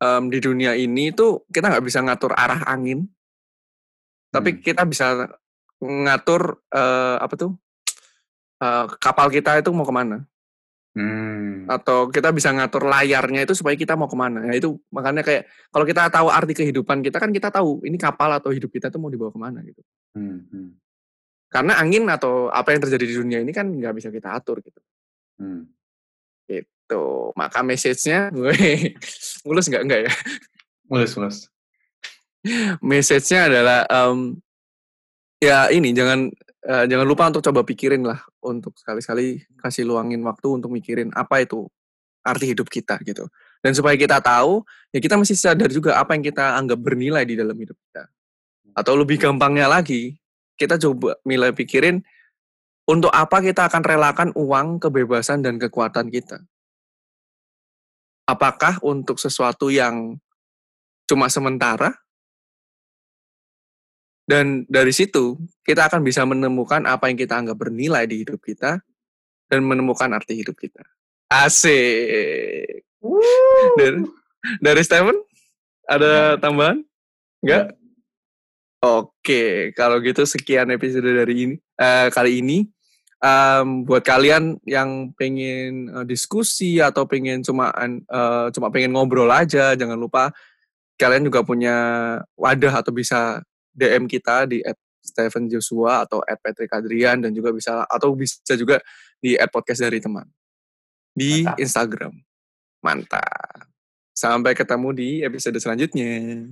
um, 0.00 0.28
di 0.28 0.38
dunia 0.40 0.76
ini 0.76 1.12
tuh 1.12 1.44
kita 1.48 1.72
nggak 1.72 1.84
bisa 1.84 2.02
ngatur 2.04 2.32
arah 2.36 2.62
angin, 2.68 3.08
tapi 4.32 4.56
Hmm. 4.56 4.60
kita 4.62 4.82
bisa 4.84 5.28
ngatur 5.80 6.60
uh, 6.72 7.16
apa 7.20 7.34
tuh 7.36 7.52
uh, 8.64 8.86
kapal 8.96 9.28
kita 9.28 9.60
itu 9.60 9.70
mau 9.72 9.84
ke 9.84 9.94
mana, 9.94 10.24
Hmm. 10.96 11.68
atau 11.68 12.08
kita 12.08 12.32
bisa 12.32 12.48
ngatur 12.56 12.88
layarnya 12.88 13.44
itu 13.44 13.52
supaya 13.52 13.76
kita 13.76 13.92
mau 14.00 14.08
ke 14.08 14.16
mana. 14.16 14.48
Ya 14.48 14.56
itu 14.56 14.80
makanya 14.88 15.20
kayak 15.20 15.44
kalau 15.68 15.84
kita 15.84 16.08
tahu 16.08 16.32
arti 16.32 16.56
kehidupan 16.56 17.04
kita 17.04 17.20
kan 17.20 17.28
kita 17.36 17.52
tahu 17.52 17.84
ini 17.84 18.00
kapal 18.00 18.32
atau 18.32 18.48
hidup 18.48 18.72
kita 18.72 18.88
tuh 18.88 18.96
mau 18.96 19.12
dibawa 19.12 19.28
ke 19.28 19.36
mana 19.36 19.60
gitu. 19.60 19.84
Hmm. 20.16 20.48
Hmm. 20.48 20.72
Karena 21.52 21.76
angin 21.76 22.08
atau 22.08 22.48
apa 22.48 22.72
yang 22.72 22.80
terjadi 22.80 23.04
di 23.04 23.14
dunia 23.20 23.38
ini 23.44 23.52
kan 23.52 23.68
nggak 23.68 23.92
bisa 23.92 24.08
kita 24.08 24.32
atur 24.32 24.64
gitu. 24.64 24.80
Hmm. 25.36 25.68
Gitu. 26.48 26.64
Maka 27.36 27.60
message-nya, 27.60 28.32
weh, 28.32 28.96
mulus 29.44 29.68
nggak 29.68 29.82
enggak 29.84 30.00
ya? 30.08 30.12
Mulus, 30.88 31.12
mulus. 31.20 31.38
Message-nya 32.80 33.52
adalah 33.52 33.80
um, 33.92 34.40
ya 35.42 35.68
ini 35.68 35.92
jangan 35.92 36.32
uh, 36.64 36.84
jangan 36.88 37.06
lupa 37.06 37.28
untuk 37.28 37.44
coba 37.44 37.60
pikirin 37.66 38.06
lah 38.06 38.24
untuk 38.40 38.72
sekali-sekali 38.78 39.44
kasih 39.60 39.84
luangin 39.84 40.24
waktu 40.24 40.48
untuk 40.48 40.72
mikirin 40.72 41.12
apa 41.12 41.44
itu 41.44 41.68
arti 42.24 42.56
hidup 42.56 42.66
kita 42.72 42.98
gitu. 43.04 43.28
Dan 43.62 43.74
supaya 43.74 43.94
kita 43.98 44.22
tahu, 44.22 44.62
ya 44.94 44.98
kita 45.02 45.18
mesti 45.18 45.34
sadar 45.34 45.70
juga 45.70 45.98
apa 45.98 46.14
yang 46.14 46.22
kita 46.22 46.58
anggap 46.58 46.78
bernilai 46.78 47.26
di 47.26 47.34
dalam 47.38 47.54
hidup 47.54 47.74
kita. 47.90 48.06
Atau 48.74 48.94
lebih 48.98 49.18
gampangnya 49.18 49.66
lagi, 49.66 50.18
kita 50.58 50.78
coba 50.78 51.18
mulai 51.26 51.50
pikirin 51.50 52.02
untuk 52.86 53.10
apa 53.10 53.42
kita 53.42 53.66
akan 53.66 53.82
relakan 53.82 54.28
uang, 54.38 54.78
kebebasan, 54.78 55.42
dan 55.42 55.58
kekuatan 55.58 56.10
kita. 56.10 56.46
Apakah 58.26 58.82
untuk 58.82 59.22
sesuatu 59.22 59.70
yang 59.70 60.18
cuma 61.06 61.30
sementara? 61.30 61.94
Dan 64.26 64.66
dari 64.66 64.90
situ, 64.90 65.38
kita 65.62 65.86
akan 65.86 66.02
bisa 66.02 66.26
menemukan 66.26 66.82
apa 66.82 67.06
yang 67.06 67.14
kita 67.14 67.38
anggap 67.38 67.54
bernilai 67.62 68.10
di 68.10 68.26
hidup 68.26 68.42
kita, 68.42 68.82
dan 69.46 69.60
menemukan 69.62 70.10
arti 70.10 70.42
hidup 70.42 70.58
kita. 70.58 70.82
Asik! 71.30 72.82
Dari, 73.78 74.02
dari 74.58 74.82
Steven, 74.82 75.14
ada 75.86 76.34
tambahan? 76.42 76.82
Enggak? 77.46 77.78
Oke, 78.82 79.70
kalau 79.78 80.02
gitu 80.02 80.26
sekian 80.26 80.70
episode 80.74 81.06
dari 81.06 81.34
ini 81.46 81.56
uh, 81.78 82.10
kali 82.10 82.42
ini. 82.42 82.66
Um, 83.16 83.88
buat 83.88 84.04
kalian 84.04 84.60
yang 84.68 85.16
pengen 85.16 85.88
uh, 85.88 86.04
diskusi 86.04 86.84
atau 86.84 87.08
pengen 87.08 87.40
cuma 87.40 87.72
uh, 87.72 88.52
cuma 88.52 88.68
pengen 88.68 88.92
ngobrol 88.92 89.32
aja, 89.32 89.72
jangan 89.72 89.96
lupa 89.96 90.30
kalian 91.00 91.28
juga 91.28 91.44
punya 91.44 91.76
wadah 92.36 92.80
atau 92.80 92.92
bisa 92.92 93.40
DM 93.72 94.08
kita 94.08 94.48
di 94.48 94.60
Stephen 95.00 95.46
Joshua 95.46 96.04
atau 96.08 96.24
Patrick 96.24 96.72
Adrian 96.72 97.22
dan 97.22 97.30
juga 97.32 97.52
bisa 97.52 97.84
atau 97.86 98.16
bisa 98.16 98.56
juga 98.56 98.80
di 99.20 99.36
podcast 99.52 99.84
dari 99.84 100.00
teman 100.00 100.26
di 101.16 101.44
Mantap. 101.44 101.56
Instagram. 101.56 102.14
Mantap. 102.84 103.64
Sampai 104.12 104.52
ketemu 104.52 104.88
di 104.92 105.08
episode 105.24 105.56
selanjutnya. 105.56 106.44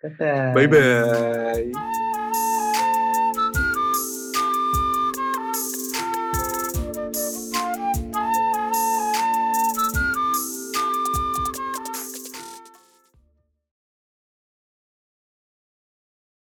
Dadah. 0.00 0.56
Bye 0.56 0.68
bye. 0.68 2.08